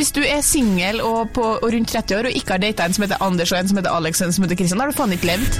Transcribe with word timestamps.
hvis 0.00 0.14
du 0.16 0.22
er 0.24 0.40
singel 0.40 1.02
og, 1.04 1.36
og 1.36 1.64
rundt 1.74 1.90
30 1.92 2.16
år 2.16 2.26
og 2.30 2.36
ikke 2.38 2.54
har 2.54 2.62
data 2.62 2.86
en 2.88 2.94
som 2.96 3.04
heter 3.04 3.20
Anders 3.20 3.50
og 3.52 3.58
en 3.58 3.68
som 3.68 3.76
heter 3.76 3.92
Alex 3.92 4.22
og 4.22 4.30
en 4.30 4.32
som 4.32 4.46
heter 4.46 4.56
Kristian, 4.56 4.80
da 4.80 4.86
har 4.86 4.94
du 4.94 4.96
faen 4.96 5.12
ikke 5.12 5.28
levd. 5.28 5.58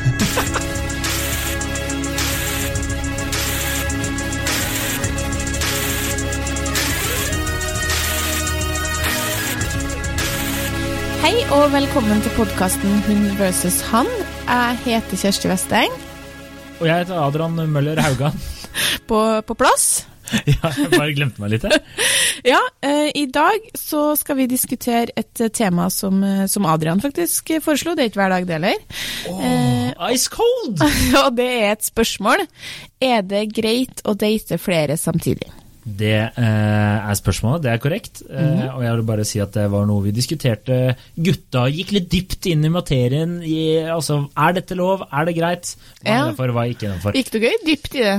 Hei 11.20 11.34
og 11.52 11.66
velkommen 11.75 12.25
til 12.25 12.32
podkasten 12.38 13.02
Hun 13.11 13.27
versus 13.36 13.82
han. 13.91 14.09
Jeg 14.48 14.80
heter 14.86 15.20
Kjersti 15.27 15.52
Westeng. 15.52 15.93
Og 16.79 16.88
jeg 16.88 17.02
heter 17.02 17.20
Adrian 17.20 17.61
Møller 17.68 18.00
Haugan. 18.00 18.41
På, 19.04 19.20
på 19.45 19.59
plass. 19.66 20.07
ja, 20.48 20.72
jeg 20.79 20.91
bare 20.95 21.12
glemte 21.12 21.43
meg 21.45 21.59
litt 21.59 21.68
her. 21.68 21.77
Ja, 22.46 22.61
eh, 22.80 23.11
i 23.14 23.27
dag 23.27 23.66
så 23.77 24.14
skal 24.16 24.38
vi 24.41 24.46
diskutere 24.50 25.12
et 25.16 25.41
eh, 25.45 25.50
tema 25.52 25.91
som, 25.93 26.23
eh, 26.24 26.46
som 26.48 26.66
Adrian 26.66 27.01
faktisk 27.02 27.52
foreslo. 27.65 27.95
Det 27.95 28.05
er 28.06 28.10
ikke 28.12 28.23
hver 28.23 28.34
dag 28.37 28.46
det 28.48 28.56
heller. 28.59 28.84
Eh, 29.28 30.12
Ice 30.15 30.30
cold! 30.32 30.80
og 31.24 31.32
det 31.37 31.48
er 31.60 31.73
et 31.74 31.84
spørsmål. 31.84 32.46
Er 33.05 33.24
det 33.29 33.48
greit 33.56 34.01
å 34.09 34.16
date 34.16 34.56
flere 34.60 34.96
samtidig? 35.01 35.51
Det 35.80 36.12
eh, 36.12 36.96
er 37.10 37.16
spørsmålet, 37.16 37.62
det 37.65 37.70
er 37.73 37.80
korrekt. 37.82 38.20
Eh, 38.29 38.66
og 38.68 38.82
jeg 38.84 38.96
vil 38.98 39.07
bare 39.09 39.24
si 39.29 39.41
at 39.43 39.54
det 39.57 39.65
var 39.73 39.87
noe 39.88 40.04
vi 40.04 40.12
diskuterte. 40.15 40.80
Gutta 41.16 41.66
gikk 41.73 41.95
litt 41.96 42.10
dypt 42.12 42.48
inn 42.52 42.65
i 42.68 42.73
materien. 42.73 43.38
I, 43.45 43.60
altså, 43.88 44.23
er 44.37 44.57
dette 44.60 44.77
lov? 44.79 45.07
Er 45.09 45.29
det 45.29 45.37
greit? 45.41 45.73
Hva 46.02 46.09
er 46.09 46.20
Ja. 46.20 46.34
for, 46.37 46.52
hva 46.57 46.66
er 46.66 46.74
ikke 46.77 46.88
innenfor? 46.91 47.16
Gikk 47.16 47.32
du 47.32 47.41
gøy 47.45 47.57
dypt 47.66 47.96
i 47.96 48.04
det? 48.07 48.18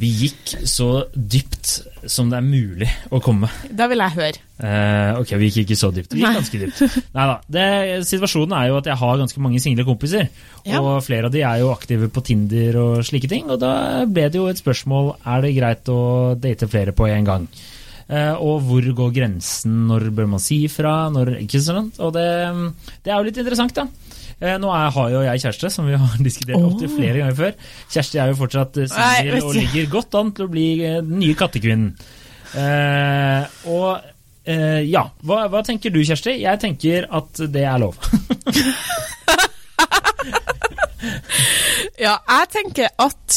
Vi 0.00 0.08
gikk 0.22 0.54
så 0.68 1.04
dypt 1.12 1.68
som 2.08 2.30
det 2.32 2.38
er 2.38 2.46
mulig 2.46 2.88
å 3.12 3.20
komme. 3.22 3.50
Da 3.70 3.86
vil 3.90 4.00
jeg 4.02 4.16
høre. 4.16 4.40
Eh, 4.62 5.18
ok, 5.20 5.34
vi 5.38 5.50
gikk 5.50 5.66
ikke 5.66 5.78
så 5.78 5.90
dypt. 5.94 6.14
Vi 6.14 6.22
gikk 6.22 6.30
Nei. 6.30 6.38
ganske 6.38 6.60
dypt. 6.62 6.96
Neida, 7.16 7.36
det, 7.52 7.66
situasjonen 8.08 8.56
er 8.56 8.70
jo 8.70 8.78
at 8.80 8.88
jeg 8.88 8.98
har 9.02 9.20
ganske 9.20 9.44
mange 9.44 9.60
single 9.62 9.86
kompiser. 9.86 10.30
Ja. 10.64 10.80
Og 10.80 11.04
flere 11.04 11.28
av 11.28 11.34
de 11.34 11.44
er 11.44 11.60
jo 11.60 11.70
aktive 11.74 12.08
på 12.12 12.24
Tinder 12.24 12.80
og 12.80 13.04
slike 13.06 13.30
ting. 13.30 13.52
Og 13.52 13.60
da 13.62 13.74
ble 14.08 14.26
det 14.32 14.40
jo 14.40 14.48
et 14.50 14.62
spørsmål 14.62 15.14
er 15.20 15.44
det 15.44 15.54
greit 15.58 15.92
å 15.92 16.00
date 16.40 16.70
flere 16.72 16.96
på 16.96 17.10
en 17.12 17.28
gang. 17.28 17.46
Eh, 18.08 18.34
og 18.40 18.64
hvor 18.66 18.88
går 19.04 19.12
grensen? 19.20 19.84
Når 19.90 20.08
bør 20.16 20.32
man 20.34 20.42
si 20.42 20.64
fra? 20.72 21.10
Når, 21.12 21.36
ikke 21.44 21.62
sant? 21.62 22.00
Og 22.02 22.14
det, 22.16 22.28
det 23.04 23.12
er 23.12 23.20
jo 23.20 23.28
litt 23.28 23.42
interessant, 23.44 23.76
da. 23.76 23.86
Eh, 24.40 24.56
Nå 24.62 24.70
er, 24.74 24.88
har 24.96 25.10
jo 25.12 25.20
jeg 25.26 25.42
kjæreste, 25.44 25.70
som 25.74 25.88
vi 25.90 25.98
har 25.98 26.16
diskutert 26.28 26.62
opptil 26.62 26.90
flere 26.94 27.18
ganger 27.22 27.38
før. 27.38 27.52
Kjersti 27.92 28.22
er 28.22 28.32
jo 28.32 28.38
fortsatt 28.40 28.80
eh, 28.82 28.90
singel 28.92 29.42
og 29.42 29.54
ligger 29.58 29.90
godt 29.98 30.18
an 30.20 30.32
til 30.36 30.48
å 30.48 30.52
bli 30.52 30.66
eh, 30.80 31.00
den 31.02 31.18
nye 31.22 31.36
kattekvinnen. 31.38 31.92
Eh, 32.52 33.60
og 33.72 33.90
eh, 34.44 34.82
ja, 34.90 35.06
hva, 35.24 35.44
hva 35.52 35.62
tenker 35.66 35.94
du 35.94 36.02
Kjersti? 36.04 36.38
Jeg 36.42 36.60
tenker 36.62 37.08
at 37.10 37.44
det 37.52 37.64
er 37.68 37.82
lov. 37.82 37.98
Ja, 41.98 42.16
jeg 42.28 42.48
tenker 42.52 42.88
at 43.02 43.36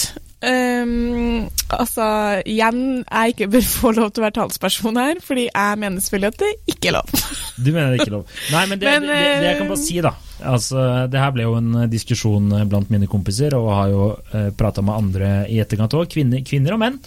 ehm, 0.50 1.48
Altså, 1.76 2.06
igjen, 2.46 3.02
jeg 3.04 3.34
ikke 3.34 3.50
bør 3.56 3.66
få 3.68 3.92
lov 3.98 4.12
til 4.14 4.22
å 4.22 4.26
være 4.28 4.38
talsperson 4.38 5.00
her, 5.02 5.20
fordi 5.26 5.48
jeg 5.48 5.82
mener 5.82 6.04
selvfølgelig 6.04 6.32
at 6.34 6.44
det 6.44 6.52
ikke 6.76 6.92
er 6.92 6.98
lov. 7.00 7.18
Du 7.58 7.72
mener 7.72 7.90
det 7.92 8.00
ikke 8.00 8.12
er 8.12 8.18
lov? 8.20 8.38
Nei, 8.54 8.64
men 8.70 8.80
det, 8.82 8.88
Men, 8.92 9.10
det, 9.10 9.18
det, 9.18 9.36
det 9.42 9.50
jeg 9.50 9.60
kan 9.60 9.74
bare 9.74 9.82
si, 9.82 10.00
da 10.06 10.14
altså, 10.44 10.82
Det 11.12 11.22
her 11.22 11.36
ble 11.36 11.46
jo 11.46 11.58
en 11.60 11.70
eh, 11.82 11.92
diskusjon 11.92 12.50
eh, 12.58 12.66
blant 12.70 12.90
mine 12.94 13.10
kompiser, 13.12 13.56
og 13.58 13.72
har 13.74 13.92
jo 13.94 14.08
eh, 14.32 14.50
prata 14.58 14.84
med 14.86 14.96
andre 14.96 15.30
i 15.52 15.62
etterkant 15.64 15.96
òg, 15.98 16.10
kvinner, 16.12 16.44
kvinner 16.48 16.76
og 16.76 16.82
menn. 16.82 17.00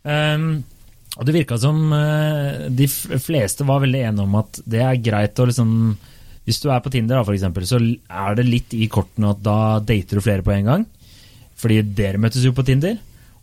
Um, 0.00 0.52
og 1.18 1.26
det 1.26 1.34
virka 1.34 1.58
som 1.60 1.90
eh, 1.92 2.68
de 2.72 2.86
fleste 2.88 3.66
var 3.68 3.82
veldig 3.82 4.04
enige 4.06 4.24
om 4.24 4.38
at 4.40 4.62
det 4.64 4.80
er 4.84 5.02
greit 5.02 5.42
å 5.42 5.48
liksom 5.50 5.72
Hvis 6.46 6.62
du 6.62 6.70
er 6.72 6.80
på 6.80 6.92
Tinder, 6.92 7.18
da, 7.18 7.24
for 7.26 7.36
eksempel, 7.36 7.66
så 7.68 7.78
er 7.82 8.38
det 8.38 8.46
litt 8.48 8.72
i 8.74 8.88
kortene 8.90 9.34
at 9.34 9.42
da 9.44 9.58
dater 9.84 10.18
du 10.18 10.24
flere 10.24 10.42
på 10.46 10.54
en 10.54 10.70
gang. 10.70 10.86
Fordi 11.60 11.82
dere 11.96 12.20
møtes 12.20 12.44
jo 12.46 12.54
på 12.56 12.64
Tinder. 12.66 12.96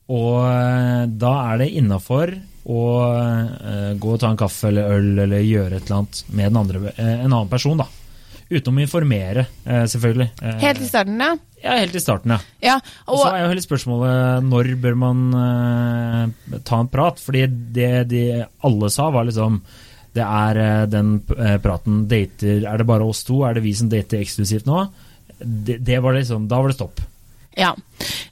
Og 0.07 0.39
eh, 0.47 1.03
da 1.19 1.33
er 1.51 1.63
det 1.63 1.73
innafor 1.81 2.31
å 2.67 2.81
eh, 3.11 3.93
gå 3.99 4.13
og 4.13 4.19
ta 4.21 4.31
en 4.31 4.39
kaffe 4.39 4.69
eller 4.69 4.97
øl 4.97 5.23
eller 5.25 5.43
gjøre 5.43 5.79
et 5.79 5.87
eller 5.87 6.01
annet 6.01 6.21
med 6.39 6.59
andre, 6.61 6.83
eh, 6.95 7.13
en 7.25 7.33
annen 7.33 7.49
person, 7.51 7.79
da. 7.79 7.87
Utenom 8.47 8.77
å 8.79 8.83
informere, 8.85 9.43
selvfølgelig. 9.91 10.29
Helt 10.61 10.79
i 10.79 10.85
starten, 10.87 11.17
ja. 11.19 11.33
ja, 11.59 11.73
helt 11.81 11.97
i 11.99 11.99
starten, 11.99 12.31
ja. 12.31 12.37
ja 12.63 12.75
Og 13.11 13.19
så 13.19 13.25
er 13.33 13.41
jo 13.41 13.49
hele 13.51 13.63
spørsmålet 13.65 14.45
når 14.47 14.69
bør 14.85 14.95
man 15.01 15.25
uh, 15.35 16.61
ta 16.63 16.79
en 16.79 16.87
prat? 16.87 17.19
Fordi 17.19 17.41
det 17.75 17.89
de 18.07 18.21
alle 18.63 18.91
sa, 18.95 19.09
var 19.11 19.27
liksom 19.27 19.59
Det 20.15 20.23
er 20.23 20.61
uh, 20.61 20.85
den 20.87 21.17
praten 21.27 22.05
dater 22.07 22.63
Er 22.71 22.79
det 22.79 22.87
bare 22.87 23.11
oss 23.11 23.25
to? 23.27 23.41
Er 23.43 23.59
det 23.59 23.65
vi 23.67 23.75
som 23.75 23.91
dater 23.91 24.23
eksklusivt 24.23 24.71
nå? 24.71 24.85
Det, 25.43 25.81
det 25.83 25.99
var 25.99 26.15
liksom 26.15 26.47
Da 26.47 26.63
var 26.63 26.71
det 26.71 26.79
stopp. 26.79 27.03
Ja. 27.57 27.71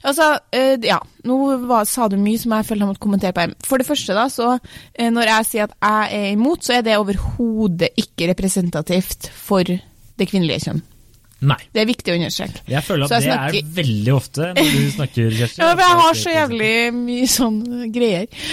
Altså, 0.06 0.26
eh, 0.54 0.76
ja. 0.86 1.00
Nå 1.26 1.36
var, 1.66 1.84
sa 1.90 2.06
du 2.08 2.14
mye 2.22 2.38
som 2.38 2.52
jeg 2.54 2.66
følte 2.68 2.84
jeg 2.84 2.90
måtte 2.92 3.02
kommentere 3.02 3.34
på. 3.34 3.42
her. 3.42 3.54
For 3.66 3.82
det 3.82 3.86
første, 3.88 4.14
da, 4.14 4.28
så 4.30 4.52
eh, 4.94 5.08
når 5.10 5.26
jeg 5.32 5.48
sier 5.50 5.64
at 5.66 5.74
jeg 5.82 6.20
er 6.20 6.34
imot, 6.36 6.62
så 6.62 6.76
er 6.78 6.84
det 6.86 6.94
overhodet 7.00 7.88
ikke 7.98 8.28
representativt 8.30 9.26
for 9.34 9.66
det 9.66 10.28
kvinnelige 10.30 10.68
kjønn. 10.68 10.84
Nei. 11.46 11.58
Det 11.74 11.82
er 11.82 11.88
viktig 11.90 12.14
å 12.14 12.16
understreke. 12.16 12.62
Jeg 12.72 12.80
føler 12.86 13.04
at 13.04 13.10
jeg 13.12 13.24
det 13.26 13.32
snakker- 13.34 13.58
er 13.58 13.74
veldig 13.76 14.12
ofte 14.14 14.46
når 14.56 14.70
du 14.72 14.86
snakker, 14.94 15.34
Kjersti. 15.40 15.60
Ja, 15.60 15.72
for 15.74 15.82
jeg 15.84 15.98
har 16.00 16.16
så 16.22 16.32
jævlig 16.32 16.70
mye 16.96 17.26
sånn 17.34 17.58
greier 17.92 18.46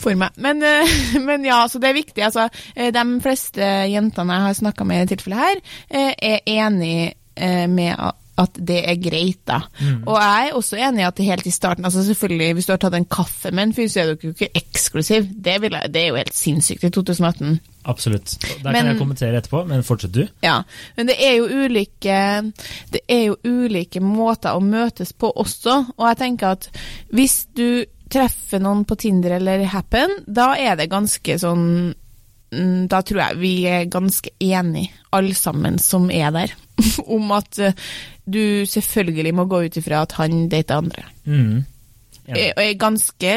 for 0.00 0.14
meg. 0.22 0.38
Men, 0.46 0.62
eh, 0.64 0.94
men 1.28 1.44
ja, 1.50 1.58
så 1.68 1.82
det 1.82 1.90
er 1.90 1.98
viktig. 1.98 2.24
Altså, 2.30 2.46
de 2.78 3.04
fleste 3.26 3.72
jentene 3.92 4.38
jeg 4.38 4.46
har 4.46 4.58
snakka 4.62 4.86
med 4.88 4.96
i 4.96 5.04
dette 5.04 5.18
tilfellet 5.18 5.42
her, 5.42 5.62
er 6.22 6.40
enig 6.54 6.94
med 7.74 7.96
at 8.38 8.54
det 8.54 8.78
er 8.88 8.96
greit, 9.02 9.40
da. 9.48 9.58
Og 10.06 10.14
jeg 10.16 10.46
er 10.48 10.54
også 10.56 10.78
enig 10.78 11.02
i 11.02 11.06
at 11.08 11.18
helt 11.26 11.46
i 11.46 11.50
starten 11.50 11.84
altså 11.84 12.04
selvfølgelig, 12.06 12.54
Hvis 12.54 12.66
du 12.66 12.72
har 12.72 12.78
tatt 12.78 12.94
en 12.94 13.04
kaffe 13.04 13.50
med 13.52 13.62
en 13.68 13.74
fyr, 13.74 13.88
så 13.88 14.00
er 14.00 14.14
du 14.14 14.28
ikke 14.30 14.48
eksklusiv. 14.54 15.26
Det, 15.34 15.58
jeg, 15.62 15.90
det 15.92 16.02
er 16.02 16.08
jo 16.08 16.16
helt 16.16 16.34
sinnssykt 16.34 16.84
i 16.84 16.90
2018. 16.90 17.60
Absolutt. 17.84 18.36
Der 18.62 18.72
Men- 18.72 18.74
kan 18.74 18.86
jeg 18.92 18.98
kommentere 18.98 19.36
etterpå, 19.40 19.64
men 19.68 19.82
fortsett 19.82 20.12
du. 20.12 20.26
Ja, 20.42 20.62
men 20.96 21.06
det 21.08 21.16
er 21.20 21.36
jo 21.38 21.46
ulike 21.48 22.18
Det 22.92 23.00
er 23.08 23.24
jo 23.30 23.36
ulike 23.44 24.00
måter 24.00 24.52
å 24.56 24.60
møtes 24.60 25.12
på 25.12 25.32
også, 25.32 25.78
og 25.96 26.08
jeg 26.08 26.16
tenker 26.20 26.56
at 26.58 26.68
hvis 27.12 27.46
du 27.56 27.84
treffer 28.10 28.58
noen 28.60 28.84
på 28.84 28.96
Tinder 28.98 29.36
eller 29.36 29.62
Happen, 29.70 30.10
da 30.26 30.54
er 30.58 30.76
det 30.76 30.88
ganske 30.90 31.36
sånn 31.38 31.94
mm, 32.52 32.88
Da 32.90 33.02
tror 33.06 33.20
jeg 33.22 33.38
vi 33.38 33.52
er 33.70 33.84
ganske 33.86 34.32
enige, 34.42 34.90
alle 35.14 35.34
sammen 35.34 35.78
som 35.78 36.10
er 36.10 36.30
der, 36.34 36.52
om 37.06 37.30
at 37.36 37.58
eh, 37.62 37.72
du 38.32 38.66
selvfølgelig 38.66 39.34
må 39.34 39.46
gå 39.50 39.64
ut 39.66 39.76
ifra 39.80 40.02
at 40.06 40.16
han 40.18 40.48
dater 40.52 40.80
andre. 40.80 41.06
Mm. 41.24 41.64
Eh, 42.36 42.52
er 42.56 42.78
ganske 42.80 43.36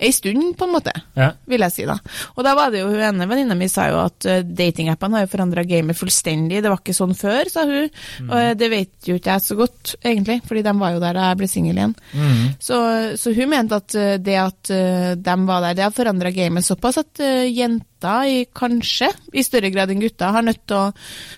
ei 0.00 0.12
stund, 0.12 0.56
på 0.56 0.64
en 0.64 0.72
måte 0.72 0.92
Ja. 1.16 1.32
vil 1.46 1.60
jeg 1.60 1.72
si 1.74 1.84
da. 1.84 1.98
Og 2.36 2.44
da 2.44 2.54
var 2.56 2.70
det 2.72 2.80
jo 2.80 2.88
hun 2.88 3.02
ene 3.04 3.26
venninna 3.28 3.54
mi 3.54 3.68
sa 3.68 3.88
jo 3.90 3.98
at 4.00 4.24
uh, 4.26 4.40
datingappene 4.42 5.18
har 5.18 5.26
jo 5.26 5.32
forandra 5.34 5.64
gamet 5.68 5.98
fullstendig. 5.98 6.62
Det 6.62 6.70
var 6.72 6.80
ikke 6.80 6.96
sånn 6.96 7.12
før, 7.18 7.50
sa 7.52 7.66
hun. 7.68 7.90
Og 8.30 8.36
eh, 8.38 8.54
det 8.54 8.70
vet 8.72 9.10
jo 9.10 9.18
ikke 9.18 9.34
jeg 9.34 9.44
så 9.44 9.56
godt, 9.58 9.94
egentlig, 10.00 10.40
fordi 10.46 10.64
de 10.64 10.74
var 10.80 10.94
jo 10.94 11.02
der 11.04 11.18
da 11.18 11.28
jeg 11.30 11.40
ble 11.42 11.50
singel 11.52 11.80
igjen. 11.82 11.94
Mm. 12.14 12.46
Så, 12.60 12.80
så 13.20 13.34
hun 13.36 13.52
mente 13.52 13.76
at 13.76 13.94
eh, 13.98 14.16
det 14.16 14.38
at 14.40 14.72
eh, 14.72 15.12
de 15.20 15.36
var 15.50 15.66
der, 15.66 15.76
det 15.76 15.84
har 15.84 15.96
forandra 15.96 16.32
gamet 16.34 16.64
såpass 16.64 17.02
at 17.04 17.20
eh, 17.20 17.50
jenter 17.52 18.24
i, 18.24 18.44
kanskje, 18.56 19.10
i 19.36 19.44
større 19.44 19.68
grad 19.74 19.92
enn 19.92 20.00
gutter, 20.00 20.32
har, 20.32 20.46
å, 20.48 20.82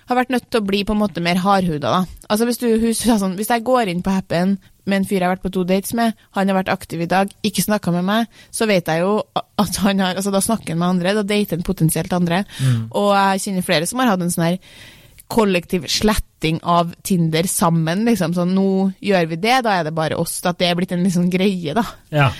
har 0.07 0.21
vært 0.21 0.31
nødt 0.31 0.47
til 0.47 0.63
å 0.63 0.67
bli 0.69 0.85
på 0.87 0.95
en 0.95 1.03
måte 1.03 1.25
mer 1.25 1.43
hardhuda. 1.43 1.99
da. 1.99 2.27
Altså 2.31 2.47
hvis, 2.47 2.63
du, 2.63 2.69
hun 2.79 2.95
sånn, 2.95 3.35
hvis 3.41 3.51
jeg 3.51 3.67
går 3.67 3.91
inn 3.91 4.05
på 4.07 4.15
Happen 4.15 4.55
med 4.87 4.97
en 4.97 5.05
fyr 5.05 5.21
jeg 5.21 5.27
har 5.29 5.37
vært 5.37 5.43
på 5.47 5.53
to 5.55 5.65
dates 5.65 5.93
med, 5.95 6.15
han 6.35 6.49
har 6.49 6.57
vært 6.63 6.73
aktiv 6.73 7.01
i 7.05 7.07
dag, 7.11 7.31
ikke 7.47 7.63
snakka 7.63 7.93
med 7.95 8.05
meg, 8.05 8.27
så 8.51 8.67
vet 8.67 8.87
jeg 8.91 9.01
jo 9.05 9.23
at 9.63 9.77
han 9.85 10.01
har 10.03 10.15
altså 10.19 10.33
Da 10.35 10.41
snakker 10.43 10.75
han 10.75 10.79
med 10.79 10.89
andre, 10.89 11.15
da 11.15 11.23
dater 11.23 11.57
han 11.57 11.63
potensielt 11.63 12.13
andre. 12.13 12.45
Og 12.91 13.13
jeg 13.15 13.41
kjenner 13.47 13.63
flere 13.67 13.87
som 13.87 13.99
har 14.03 14.11
hatt 14.15 14.21
en 14.25 14.31
sånn 14.35 14.45
her 14.49 14.59
kollektiv 15.33 15.87
sletting 15.89 16.59
av 16.63 16.91
Tinder 17.03 17.47
sammen. 17.49 18.05
liksom 18.05 18.35
sånn, 18.37 18.51
Nå 18.55 18.93
gjør 19.01 19.29
vi 19.31 19.37
det, 19.41 19.63
da 19.65 19.79
er 19.81 19.85
det 19.85 19.95
bare 19.97 20.19
oss. 20.21 20.41
At 20.45 20.59
det 20.61 20.69
er 20.69 20.75
blitt 20.77 20.93
en 20.93 21.05
liksom 21.05 21.31
greie, 21.33 21.73
da. 21.79 21.85
ja. 22.11 22.31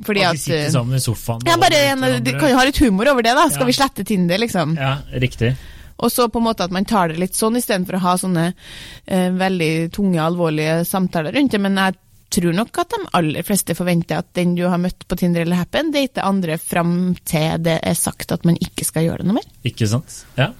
Fordi 0.00 0.22
At 0.24 0.32
de 0.32 0.40
sitter 0.40 0.62
eh, 0.64 0.70
sammen 0.72 0.96
i 0.96 1.02
sofaen. 1.04 1.42
ja, 1.44 1.58
bare 1.60 1.76
en, 1.90 2.00
De 2.24 2.32
kan 2.32 2.48
jo 2.48 2.56
ha 2.56 2.64
litt 2.64 2.78
humor 2.80 3.10
over 3.12 3.20
det, 3.26 3.34
da. 3.36 3.48
Skal 3.50 3.66
Ja. 3.66 3.68
vi 3.68 3.72
slette 3.76 4.04
Tinder, 4.08 4.38
liksom? 4.40 4.72
Ja, 4.78 4.94
riktig. 5.12 5.50
Og 6.00 6.10
så 6.12 6.28
på 6.32 6.40
en 6.40 6.46
måte 6.48 6.64
at 6.64 6.72
man 6.74 6.84
tar 6.88 7.08
det 7.12 7.18
litt 7.20 7.34
sånn, 7.38 7.56
istedenfor 7.60 7.98
å 7.98 8.04
ha 8.04 8.14
sånne 8.20 8.46
eh, 9.06 9.30
veldig 9.36 9.72
tunge, 9.96 10.20
alvorlige 10.24 10.80
samtaler 10.88 11.32
rundt 11.36 11.52
det. 11.56 11.60
Men 11.60 11.76
jeg 11.76 11.98
tror 12.30 12.54
nok 12.54 12.78
at 12.78 12.92
de 12.94 13.00
aller 13.18 13.42
fleste 13.42 13.74
forventer 13.74 14.20
at 14.22 14.28
den 14.38 14.52
du 14.54 14.62
har 14.70 14.78
møtt 14.78 15.02
på 15.10 15.16
Tinder 15.18 15.42
eller 15.42 15.58
Happen, 15.64 15.90
dater 15.94 16.22
andre 16.28 16.56
fram 16.62 16.92
til 17.26 17.56
det 17.66 17.80
er 17.82 17.98
sagt 17.98 18.30
at 18.32 18.44
man 18.46 18.56
ikke 18.62 18.86
skal 18.86 19.08
gjøre 19.08 19.24
det 19.24 19.30
noe 19.32 19.40
mer. 19.40 19.48
Ikke 19.66 19.88
sant? 19.90 20.20
Ja. 20.38 20.52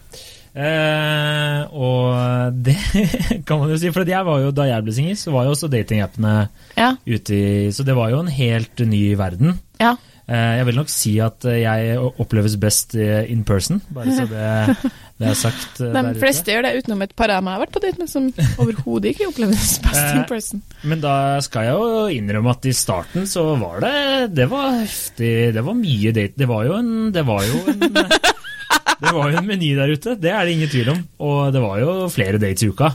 Eh, 0.50 1.60
og 1.70 2.56
det 2.66 2.74
kan 3.46 3.60
man 3.62 3.70
jo 3.70 3.78
si, 3.78 3.90
for 3.94 4.08
jeg 4.08 4.26
var 4.26 4.40
jo, 4.42 4.50
da 4.54 4.66
jeg 4.66 4.82
ble 4.86 4.94
singel, 4.96 5.18
så 5.20 5.30
var 5.34 5.46
jo 5.46 5.54
også 5.54 5.70
datingappene 5.70 6.32
Ja. 6.76 6.92
ute 7.06 7.36
i 7.38 7.70
Så 7.74 7.84
det 7.86 7.94
var 7.96 8.10
jo 8.10 8.18
en 8.24 8.32
helt 8.34 8.82
ny 8.82 9.04
verden. 9.18 9.60
Ja. 9.80 9.94
Eh, 10.26 10.56
Jeg 10.58 10.66
vil 10.66 10.80
nok 10.82 10.90
si 10.92 11.14
at 11.22 11.46
jeg 11.46 11.96
oppleves 12.18 12.58
best 12.60 12.94
eh, 12.98 13.30
in 13.30 13.44
person, 13.46 13.80
bare 13.94 14.10
så 14.18 14.26
det, 14.30 14.90
det 15.20 15.28
er 15.28 15.36
sagt 15.36 15.80
eh, 15.84 15.92
De 15.92 16.14
fleste 16.16 16.48
gjør 16.48 16.64
det, 16.64 16.70
utenom 16.80 17.02
et 17.04 17.12
par 17.18 17.32
av 17.34 17.42
meg 17.44 17.52
jeg 17.52 17.58
har 17.58 17.64
vært 17.66 17.74
på 17.74 17.82
date 17.84 18.00
med, 18.00 18.08
som 18.08 18.28
overhodet 18.64 19.12
ikke 19.12 19.28
oppleves 19.28 19.74
best 19.84 20.00
in 20.00 20.22
Eh, 20.22 20.28
person. 20.30 20.62
Men 20.88 21.02
da 21.02 21.14
skal 21.44 21.66
jeg 21.68 21.76
jo 21.76 21.90
innrømme 22.16 22.54
at 22.54 22.68
i 22.70 22.72
starten 22.76 23.28
så 23.28 23.44
var 23.60 23.82
det 23.84 23.92
Det 24.38 24.46
var 24.48 24.78
heftig. 24.80 25.34
Det 25.56 25.64
var 25.66 25.76
mye 25.76 26.14
date. 26.16 26.40
Det 26.40 26.48
var 26.48 26.64
jo 26.70 26.78
en 26.78 26.90
Det 27.12 27.26
var 27.28 27.44
jo 27.44 27.60
en 27.74 27.84
det 29.00 29.12
var 29.16 29.30
jo 29.32 29.38
en 29.40 29.46
meny 29.48 29.70
der 29.76 29.92
ute, 29.92 30.16
det 30.20 30.32
er 30.32 30.44
det 30.44 30.56
ingen 30.56 30.68
tvil 30.72 30.90
om. 30.92 30.98
Og 31.24 31.52
det 31.54 31.62
var 31.62 31.78
jo 31.80 31.94
flere 32.12 32.40
dates 32.40 32.64
i 32.64 32.68
uka. 32.72 32.90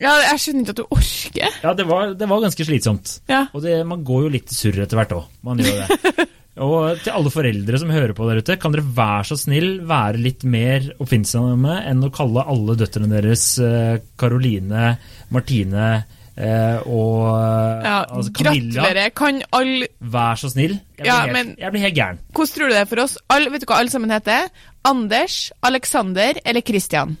Ja, 0.00 0.12
jeg 0.32 0.40
skjønner 0.42 0.64
ikke 0.66 0.74
at 0.74 0.80
du 0.80 0.86
orker. 0.92 1.58
Ja, 1.64 1.72
det 1.76 1.86
var, 1.88 2.10
det 2.20 2.28
var 2.28 2.40
ganske 2.44 2.64
slitsomt. 2.68 3.18
Ja. 3.32 3.46
Og 3.56 3.62
det, 3.64 3.78
man 3.88 4.04
går 4.04 4.26
jo 4.26 4.32
litt 4.34 4.52
surr 4.52 4.82
etter 4.84 4.98
hvert 5.00 5.14
òg. 5.16 5.28
Man 5.46 5.60
gjør 5.64 5.84
det. 5.86 6.26
Og 6.56 6.96
til 7.04 7.12
alle 7.12 7.30
foreldre 7.34 7.78
som 7.82 7.90
hører 7.92 8.14
på 8.16 8.26
der 8.30 8.38
ute, 8.40 8.54
kan 8.56 8.72
dere 8.72 8.86
være 8.96 9.24
så 9.28 9.36
snill 9.36 9.80
være 9.86 10.16
litt 10.24 10.44
mer 10.48 10.86
oppfinnsomme 11.02 11.82
enn 11.90 12.00
å 12.06 12.12
kalle 12.14 12.46
alle 12.48 12.76
døtrene 12.80 13.10
deres 13.12 13.42
Karoline, 14.16 14.94
Martine 15.36 15.88
eh, 16.36 16.78
og 16.88 17.84
Ja, 17.84 17.98
altså 18.08 18.32
Camilla. 18.32 18.82
gratulerer. 18.86 19.12
Kan 19.16 19.42
alle 19.52 19.90
Vær 20.00 20.40
så 20.40 20.48
snill. 20.54 20.78
Jeg 20.96 21.04
blir, 21.04 21.10
Ja, 21.10 21.18
helt, 21.26 21.32
men- 21.36 21.56
jeg 21.60 21.72
blir 21.72 21.80
helt 21.84 21.94
gæren. 21.98 22.18
Hvordan 22.32 22.54
tror 22.56 22.68
du 22.68 22.72
det 22.72 22.80
er 22.80 22.90
for 22.94 23.00
oss? 23.04 23.18
All, 23.28 23.50
vet 23.52 23.60
du 23.60 23.66
hva 23.66 23.78
alle 23.82 23.90
sammen 23.92 24.10
heter? 24.16 24.48
Anders, 24.84 25.52
Alexander 25.62 26.40
eller 26.44 26.60
Christian. 26.64 27.16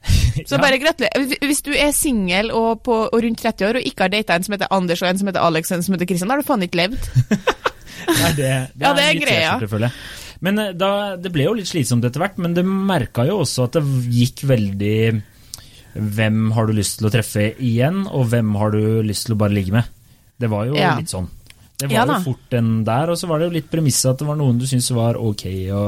Så 0.46 0.54
Ja. 0.56 0.58
bare 0.62 0.78
gratulerer. 0.78 1.26
Hvis- 1.26 1.38
Hvis 1.42 1.62
du 1.62 1.72
er 1.74 1.90
singel 1.92 2.50
og, 2.52 2.86
og 2.88 3.10
rundt 3.12 3.38
30 3.42 3.66
år 3.66 3.76
og 3.76 3.82
ikke 3.82 4.00
har 4.06 4.08
data 4.14 4.34
en 4.34 4.42
som 4.46 4.52
heter 4.54 4.68
Anders 4.70 5.02
og 5.02 5.08
en 5.10 5.18
som 5.18 5.26
heter 5.26 5.42
Alex 5.42 5.70
og 5.72 5.76
en 5.76 5.82
som 5.82 5.94
heter 5.94 6.06
Christian, 6.06 6.28
da 6.28 6.34
har 6.36 6.42
du 6.42 6.46
faen 6.46 6.62
ikke 6.62 6.86
levd. 6.86 7.10
Det, 8.06 8.30
det 8.36 8.50
Ja, 8.84 8.92
det 8.96 9.04
er 9.04 9.10
er 9.10 9.20
greia. 9.20 9.90
Men 10.40 10.58
eh, 10.58 10.72
da, 10.72 11.16
det 11.20 11.32
ble 11.34 11.44
jo 11.48 11.56
litt 11.58 11.68
slitsomt 11.68 12.04
etter 12.08 12.22
hvert, 12.22 12.38
men 12.40 12.54
det 12.56 12.64
merka 12.64 13.26
jo 13.28 13.40
også 13.42 13.66
at 13.68 13.76
det 13.78 13.84
gikk 14.14 14.44
veldig 14.48 14.94
Hvem 15.90 16.52
har 16.54 16.68
du 16.68 16.72
lyst 16.76 17.00
til 17.00 17.08
å 17.08 17.10
treffe 17.10 17.48
igjen, 17.58 18.04
og 18.06 18.28
hvem 18.30 18.52
har 18.60 18.70
du 18.76 19.00
lyst 19.02 19.26
til 19.26 19.34
å 19.34 19.40
bare 19.40 19.56
ligge 19.56 19.74
med? 19.74 19.88
Det 20.38 20.48
var 20.52 20.68
jo 20.68 20.76
Ja. 20.78 20.92
litt 20.96 21.10
sånn. 21.10 21.26
Det 21.80 21.88
var 21.90 21.94
Ja 21.96 22.04
jo 22.06 22.20
fort 22.28 22.44
den 22.52 22.84
der, 22.84 23.10
og 23.10 23.18
så 23.18 23.26
var 23.26 23.40
det 23.40 23.48
jo 23.48 23.56
litt 23.56 23.70
premisset 23.72 24.12
at 24.12 24.18
det 24.22 24.28
var 24.28 24.36
noen 24.38 24.58
du 24.60 24.66
syntes 24.70 24.90
var 24.94 25.16
ok 25.18 25.44
å, 25.74 25.82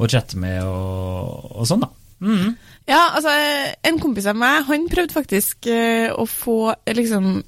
å 0.00 0.08
chatte 0.10 0.36
med, 0.40 0.64
og, 0.64 1.46
og 1.60 1.66
sånn, 1.68 1.80
da. 1.86 1.90
Mhm. 2.20 2.56
Ja, 2.90 3.02
altså, 3.14 3.30
en 3.86 3.98
kompis 4.02 4.26
av 4.26 4.36
meg, 4.36 4.64
han 4.66 4.88
prøvde 4.90 5.14
faktisk 5.14 5.66
eh, 5.70 6.10
å 6.10 6.26
få 6.26 6.74
liksom 6.90 7.42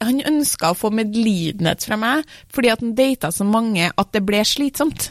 Han 0.00 0.22
ønska 0.24 0.70
å 0.72 0.78
få 0.78 0.88
medlidenhet 0.96 1.84
fra 1.84 1.98
meg 2.00 2.28
fordi 2.52 2.72
at 2.72 2.84
han 2.84 2.94
data 2.96 3.28
så 3.34 3.44
mange 3.44 3.90
at 3.90 4.12
det 4.16 4.24
ble 4.24 4.40
slitsomt. 4.48 5.10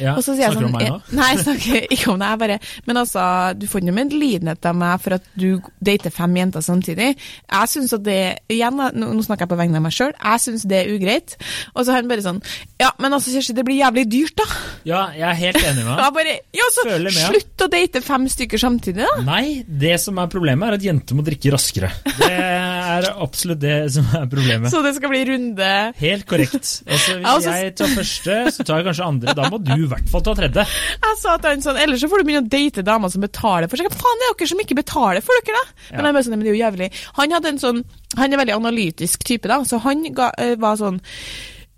Ja, 0.00 0.14
Og 0.16 0.24
så 0.24 0.34
sier 0.34 0.46
jeg 0.48 0.56
sånn 0.58 0.68
om 0.68 0.74
meg 0.76 0.88
nå? 0.88 0.96
eh, 1.00 1.14
Nei, 1.18 1.28
jeg 1.34 1.42
snakker 1.44 1.86
ikke 1.96 2.10
om 2.14 2.18
deg. 2.22 2.28
Jeg 2.34 2.40
bare 2.44 2.58
Men 2.86 3.00
altså, 3.02 3.24
du 3.58 3.66
får 3.70 3.80
ikke 3.82 3.90
noe 3.90 3.98
medlidenhet 4.00 4.68
av 4.70 4.76
meg 4.80 5.00
for 5.04 5.16
at 5.18 5.28
du 5.40 5.48
dater 5.90 6.14
fem 6.14 6.36
jenter 6.40 6.64
samtidig. 6.64 7.10
Jeg 7.16 7.72
syns 7.74 7.94
at 7.96 8.04
det 8.06 8.18
Igjen, 8.50 8.76
nå, 8.76 8.90
nå 9.14 9.22
snakker 9.26 9.46
jeg 9.46 9.52
på 9.54 9.58
vegne 9.60 9.80
av 9.80 9.84
meg 9.86 9.94
sjøl. 9.96 10.12
Jeg 10.16 10.42
syns 10.44 10.66
det 10.70 10.80
er 10.84 10.92
ugreit. 10.94 11.36
Og 11.74 11.84
så 11.84 11.92
har 11.94 12.02
han 12.02 12.10
bare 12.10 12.24
sånn 12.24 12.40
Ja, 12.80 12.90
men 13.00 13.12
altså, 13.16 13.32
Kjersti, 13.34 13.54
det 13.56 13.64
blir 13.68 13.80
jævlig 13.80 14.06
dyrt, 14.10 14.36
da. 14.40 14.46
Ja, 14.88 15.02
jeg 15.16 15.26
er 15.30 15.38
helt 15.44 15.60
enig 15.62 15.84
med 15.86 15.92
deg. 15.96 16.04
jeg 16.04 16.16
bare 16.18 16.36
Ja, 16.60 16.68
så 16.74 16.86
med, 16.90 17.10
ja. 17.14 17.28
slutt 17.32 17.64
å 17.66 17.70
date 17.72 18.02
fem 18.04 18.28
stykker 18.32 18.60
samtidig, 18.62 19.04
da. 19.06 19.24
Nei, 19.26 19.62
det 19.66 19.96
som 20.02 20.18
er 20.22 20.30
problemet 20.32 20.68
er 20.70 20.78
at 20.78 20.84
jenter 20.84 21.18
må 21.18 21.24
drikke 21.26 21.52
raskere. 21.54 21.90
Det 22.18 22.30
er 22.30 23.10
absolutt 23.26 23.60
det 23.62 23.76
som 23.94 24.06
er 24.16 24.26
problemet. 24.30 24.70
Så 24.72 24.80
det 24.84 24.94
skal 24.96 25.12
bli 25.12 25.22
runde 25.28 25.68
Helt 26.00 26.26
korrekt. 26.28 26.70
Altså, 26.86 27.16
hvis 27.20 27.46
jeg 27.46 27.74
tar 27.78 27.92
første, 27.94 28.36
så 28.54 28.64
tar 28.66 28.80
jeg 28.80 28.86
kanskje 28.90 29.06
andre. 29.06 29.34
Da 29.36 29.48
må 29.52 29.58
du 29.62 29.69
i 29.76 29.86
hvert 29.90 30.08
fall 30.10 30.22
ta 30.22 30.34
tredje. 30.34 30.64
Jeg 30.66 31.18
sa 31.20 31.36
til 31.38 31.50
han 31.50 31.62
sånn, 31.62 31.76
ellers 31.82 32.00
så 32.00 32.08
får 32.10 32.18
du 32.18 32.24
begynne 32.30 32.46
å 32.46 32.50
date 32.50 32.82
damer 32.86 33.08
som 33.12 33.20
betaler 33.22 33.68
for 33.70 33.76
seg. 33.76 33.86
Hva 33.90 34.00
faen 34.00 34.26
er 34.26 34.34
dere 34.38 34.48
som 34.48 34.58
ikke 34.64 34.78
betaler 34.80 35.22
for 35.22 35.46
dere, 35.46 35.60
da? 35.60 35.96
Men 35.96 36.04
Ja. 36.04 36.12
han 36.12 36.24
sånn, 36.24 36.30
men 36.36 36.40
det 36.40 36.50
er 36.50 36.56
jo 36.56 36.64
jævlig. 36.64 36.90
Han 37.20 37.30
hadde 37.30 37.48
en 37.48 37.58
sånn, 37.58 37.84
han 38.16 38.32
er 38.32 38.36
veldig 38.44 38.56
analytisk 38.58 39.24
type, 39.24 39.46
da, 39.48 39.60
så 39.64 39.80
han 39.80 40.02
ga, 40.12 40.32
eh, 40.38 40.54
var 40.56 40.76
sånn, 40.76 41.00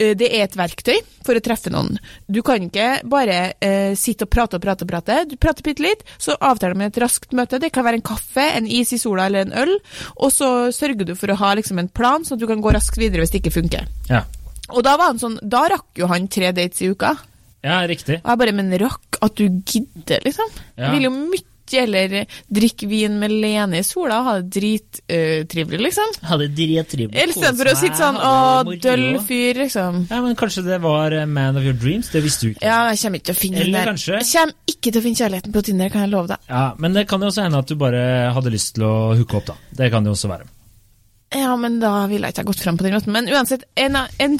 eh, 0.00 0.14
det 0.14 0.28
er 0.34 0.42
et 0.44 0.56
verktøy 0.56 0.96
for 1.22 1.34
å 1.34 1.40
treffe 1.40 1.70
noen. 1.70 1.98
Du 2.30 2.42
kan 2.42 2.58
ikke 2.58 3.02
bare 3.08 3.52
eh, 3.62 3.94
sitte 3.94 4.22
og 4.24 4.30
prate 4.30 4.54
og 4.56 4.62
prate 4.62 4.82
og 4.82 4.88
prate. 4.88 5.28
Du 5.28 5.36
prater 5.36 5.62
bitte 5.62 5.80
litt, 5.84 6.02
så 6.18 6.34
avtaler 6.40 6.74
man 6.74 6.86
et 6.90 6.96
raskt 6.98 7.30
møte. 7.32 7.60
Det 7.60 7.70
kan 7.72 7.84
være 7.84 7.94
en 8.00 8.02
kaffe, 8.02 8.42
en 8.56 8.66
is 8.66 8.92
i 8.92 8.98
sola 8.98 9.26
eller 9.26 9.46
en 9.46 9.52
øl. 9.52 9.78
Og 10.16 10.30
så 10.32 10.72
sørger 10.74 11.06
du 11.06 11.14
for 11.14 11.28
å 11.28 11.36
ha 11.36 11.54
liksom 11.54 11.78
en 11.78 11.88
plan, 11.88 12.24
sånn 12.24 12.34
at 12.34 12.40
du 12.40 12.46
kan 12.48 12.60
gå 12.62 12.72
raskt 12.74 12.96
videre 12.98 13.22
hvis 13.22 13.30
det 13.30 13.42
ikke 13.44 13.54
funker. 13.62 13.86
Ja, 14.10 14.24
Og 14.70 14.82
da 14.82 14.96
var 14.96 15.06
han 15.12 15.18
sånn, 15.18 15.38
da 15.46 15.68
rakk 15.68 15.98
jo 15.98 16.06
han 16.08 16.28
tre 16.28 16.50
dates 16.52 16.80
i 16.80 16.88
uka. 16.88 17.18
Ja 17.64 17.80
riktig. 17.86 18.20
Og 18.24 18.30
jeg 18.34 18.38
bare, 18.44 18.52
men 18.58 18.70
rakk 18.82 19.18
at 19.22 19.34
du 19.38 19.48
gidder, 19.62 20.20
liksom. 20.26 20.48
Ja. 20.76 20.88
Jeg 20.90 20.94
vil 20.98 21.08
jo 21.08 21.16
mye 21.16 21.48
heller 21.72 22.26
drikke 22.52 22.84
vin 22.90 23.14
med 23.16 23.32
Lene 23.32 23.78
i 23.80 23.84
sola 23.86 24.18
og 24.20 24.26
ha 24.26 24.32
det 24.42 24.50
drittrivelig, 24.58 25.78
liksom. 25.86 26.10
Ha 26.28 26.36
det 26.42 26.48
drittrivelig. 26.58 27.16
I 27.16 27.32
stedet 27.32 27.54
for 27.56 27.70
å 27.70 27.74
sitte 27.78 27.96
sånn 27.96 28.18
og 28.20 28.72
døll 28.82 29.06
fyr, 29.24 29.60
liksom. 29.62 30.02
Ja, 30.10 30.20
men 30.24 30.36
kanskje 30.36 30.66
det 30.66 30.80
var 30.84 31.16
eh, 31.16 31.24
Man 31.24 31.56
of 31.56 31.64
your 31.64 31.72
dreams? 31.78 32.10
Det 32.12 32.20
visste 32.26 32.50
du 32.50 32.52
ikke. 32.52 32.66
Ja, 32.66 32.82
jeg 32.92 33.00
kommer 33.04 33.22
ikke 33.22 33.30
til 33.30 33.36
å 33.38 33.40
finne 33.40 33.62
Eller 33.62 33.78
den 33.78 33.88
kanskje- 33.94 34.18
Jeg 34.20 34.28
kommer 34.34 34.74
ikke 34.74 34.92
til 34.92 35.00
å 35.00 35.04
finne 35.06 35.20
kjærligheten 35.22 35.56
på 35.56 35.64
Tinder, 35.70 35.88
kan 35.94 36.04
jeg 36.04 36.12
love 36.12 36.28
deg. 36.34 36.44
Ja, 36.50 36.64
Men 36.76 36.92
det 36.98 37.06
kan 37.08 37.24
jo 37.24 37.30
også 37.32 37.46
hende 37.46 37.62
at 37.64 37.72
du 37.72 37.76
bare 37.80 38.04
hadde 38.36 38.52
lyst 38.52 38.74
til 38.76 38.84
å 38.90 38.94
hooke 39.16 39.40
opp, 39.40 39.46
da. 39.54 39.56
Det 39.72 39.88
kan 39.94 40.04
det 40.04 40.12
jo 40.12 40.18
også 40.18 40.28
være. 40.34 40.51
Ja, 41.34 41.52
men 41.56 41.78
da 41.80 42.06
ville 42.10 42.28
jeg 42.28 42.34
ikke 42.34 42.44
ha 42.44 42.50
gått 42.50 42.62
fram 42.64 42.78
på 42.78 42.84
den 42.86 42.96
måten. 42.96 43.12
Men 43.14 43.28
uansett, 43.32 43.64
en, 43.80 43.96
en, 43.96 44.38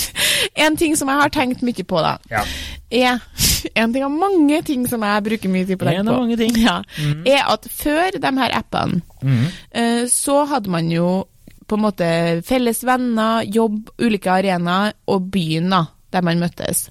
en 0.66 0.78
ting 0.80 0.96
som 0.98 1.10
jeg 1.10 1.20
har 1.20 1.34
tenkt 1.34 1.62
mye 1.66 1.84
på, 1.86 2.00
da, 2.02 2.16
Ja. 2.32 2.42
er 2.90 3.20
en 3.80 3.92
ting 3.94 4.04
av 4.06 4.10
mange 4.14 4.62
ting 4.66 4.88
som 4.90 5.04
jeg 5.06 5.26
bruker 5.28 5.52
mye 5.52 5.68
tid 5.68 5.78
på 5.78 5.86
å 5.86 5.92
tenke 5.92 6.08
på. 6.08 6.16
av 6.16 6.24
mange 6.24 6.40
ting. 6.40 6.58
Mm. 6.58 7.22
Er 7.30 7.46
at 7.52 7.68
før 7.70 8.18
de 8.18 8.32
her 8.40 8.56
appene, 8.58 9.02
mm. 9.22 9.46
eh, 9.70 10.04
så 10.10 10.42
hadde 10.50 10.72
man 10.74 10.90
jo 10.92 11.24
på 11.64 11.78
en 11.78 11.84
måte 11.86 12.06
felles 12.44 12.82
venner, 12.84 13.46
jobb, 13.48 13.94
ulike 13.98 14.32
arenaer 14.32 14.92
og 15.08 15.30
byen, 15.32 15.70
da. 15.72 15.84
Der 16.14 16.22
man 16.22 16.38
møttes. 16.38 16.84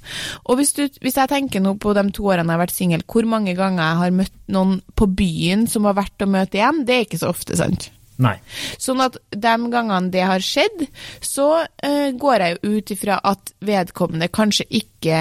Og 0.51 0.57
hvis, 0.60 0.74
du, 0.75 0.81
hvis 1.00 1.16
jeg 1.16 1.30
tenker 1.31 1.62
nå 1.63 1.78
på 1.80 1.94
de 1.96 2.01
to 2.12 2.25
årene 2.28 2.44
jeg 2.44 2.57
har 2.57 2.60
vært 2.60 2.74
singel, 2.75 3.04
hvor 3.07 3.24
mange 3.31 3.54
ganger 3.56 3.80
jeg 3.86 4.00
har 4.01 4.16
møtt 4.18 4.34
noen 4.51 4.74
på 5.00 5.07
byen 5.07 5.63
som 5.72 5.86
var 5.88 5.96
verdt 5.96 6.25
å 6.25 6.28
møte 6.28 6.60
igjen, 6.60 6.81
det 6.84 6.98
er 6.98 7.06
ikke 7.06 7.22
så 7.22 7.30
ofte, 7.31 7.56
sant? 7.56 7.88
Nei. 8.24 8.36
Sånn 8.81 9.02
at 9.04 9.18
de 9.31 9.56
gangene 9.74 10.12
det 10.14 10.25
har 10.28 10.44
skjedd, 10.44 10.86
så 11.24 11.48
uh, 11.64 12.10
går 12.20 12.46
jeg 12.46 12.56
jo 12.56 12.78
ut 12.78 12.94
ifra 12.96 13.20
at 13.34 13.54
vedkommende 13.64 14.30
kanskje 14.34 14.66
ikke 14.81 15.20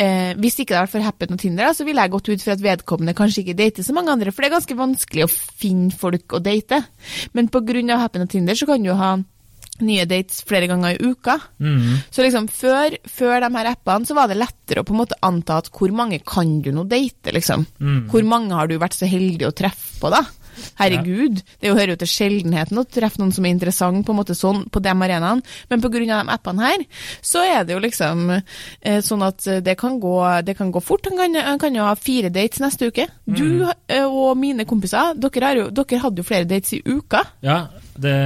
eh, 0.00 0.32
Hvis 0.40 0.58
ikke 0.60 0.72
det 0.72 0.78
hadde 0.78 0.86
vært 0.86 0.94
for 0.94 1.06
Happen 1.06 1.36
og 1.36 1.42
Tinder, 1.42 1.68
da, 1.68 1.74
så 1.76 1.86
ville 1.86 2.04
jeg 2.04 2.14
gått 2.14 2.30
ut 2.30 2.44
for 2.44 2.54
at 2.54 2.64
vedkommende 2.64 3.16
kanskje 3.18 3.44
ikke 3.44 3.58
dater 3.58 3.86
så 3.86 3.96
mange 3.96 4.14
andre, 4.14 4.32
for 4.32 4.42
det 4.42 4.50
er 4.50 4.56
ganske 4.58 4.78
vanskelig 4.78 5.26
å 5.26 5.32
finne 5.32 5.90
folk 5.94 6.36
å 6.36 6.42
date. 6.42 6.82
Men 7.36 7.50
pga. 7.52 7.98
Happen 8.00 8.24
og 8.24 8.32
Tinder 8.32 8.56
så 8.58 8.68
kan 8.68 8.82
du 8.84 8.94
ha 8.96 9.14
nye 9.84 10.04
dates 10.08 10.42
flere 10.46 10.68
ganger 10.70 10.96
i 10.96 11.10
uka. 11.10 11.36
Mm. 11.60 12.00
Så 12.12 12.24
liksom 12.24 12.48
før, 12.52 12.96
før 13.08 13.40
de 13.44 13.50
her 13.56 13.70
appene 13.72 14.08
så 14.08 14.16
var 14.16 14.30
det 14.30 14.38
lettere 14.40 14.82
å 14.82 14.86
på 14.86 14.94
en 14.94 15.00
måte 15.02 15.18
anta 15.26 15.60
at 15.60 15.70
hvor 15.74 15.92
mange 15.96 16.20
kan 16.26 16.58
du 16.64 16.70
nå 16.74 16.84
date, 16.90 17.32
liksom? 17.36 17.66
Mm. 17.80 18.02
Hvor 18.12 18.26
mange 18.28 18.56
har 18.56 18.70
du 18.70 18.78
vært 18.80 18.98
så 18.98 19.08
heldig 19.10 19.48
å 19.48 19.54
treffe 19.56 20.00
på, 20.02 20.12
da? 20.12 20.24
Herregud, 20.80 21.40
det 21.60 21.70
er 21.70 21.76
hører 21.76 21.94
jo 21.94 22.00
til 22.02 22.12
sjeldenheten 22.12 22.80
å 22.80 22.86
treffe 22.88 23.20
noen 23.20 23.32
som 23.34 23.46
er 23.46 23.54
interessant 23.54 24.04
på 24.06 24.14
en 24.14 24.20
måte 24.20 24.36
sånn, 24.38 24.64
på 24.72 24.82
de 24.82 24.92
arenaene, 24.92 25.44
men 25.70 25.84
pga. 25.84 26.00
de 26.00 26.18
appene 26.34 26.66
her, 26.66 26.84
så 27.22 27.44
er 27.44 27.64
det 27.66 27.76
jo 27.76 27.82
liksom 27.82 28.30
eh, 28.34 29.00
sånn 29.04 29.24
at 29.26 29.46
det 29.64 29.76
kan 29.80 29.98
gå, 30.02 30.16
det 30.46 30.56
kan 30.58 30.72
gå 30.72 30.82
fort. 30.84 31.08
Han 31.10 31.18
kan, 31.20 31.40
han 31.50 31.60
kan 31.62 31.76
jo 31.76 31.86
ha 31.86 31.96
fire 31.98 32.30
dates 32.32 32.62
neste 32.62 32.90
uke. 32.90 33.08
Du 33.26 33.64
eh, 33.64 34.04
og 34.04 34.36
mine 34.40 34.66
kompiser, 34.68 35.14
dere, 35.20 35.54
jo, 35.58 35.70
dere 35.74 36.02
hadde 36.04 36.22
jo 36.22 36.28
flere 36.28 36.48
dates 36.48 36.76
i 36.76 36.82
uka. 36.84 37.24
Ja, 37.46 37.62
det, 37.96 38.16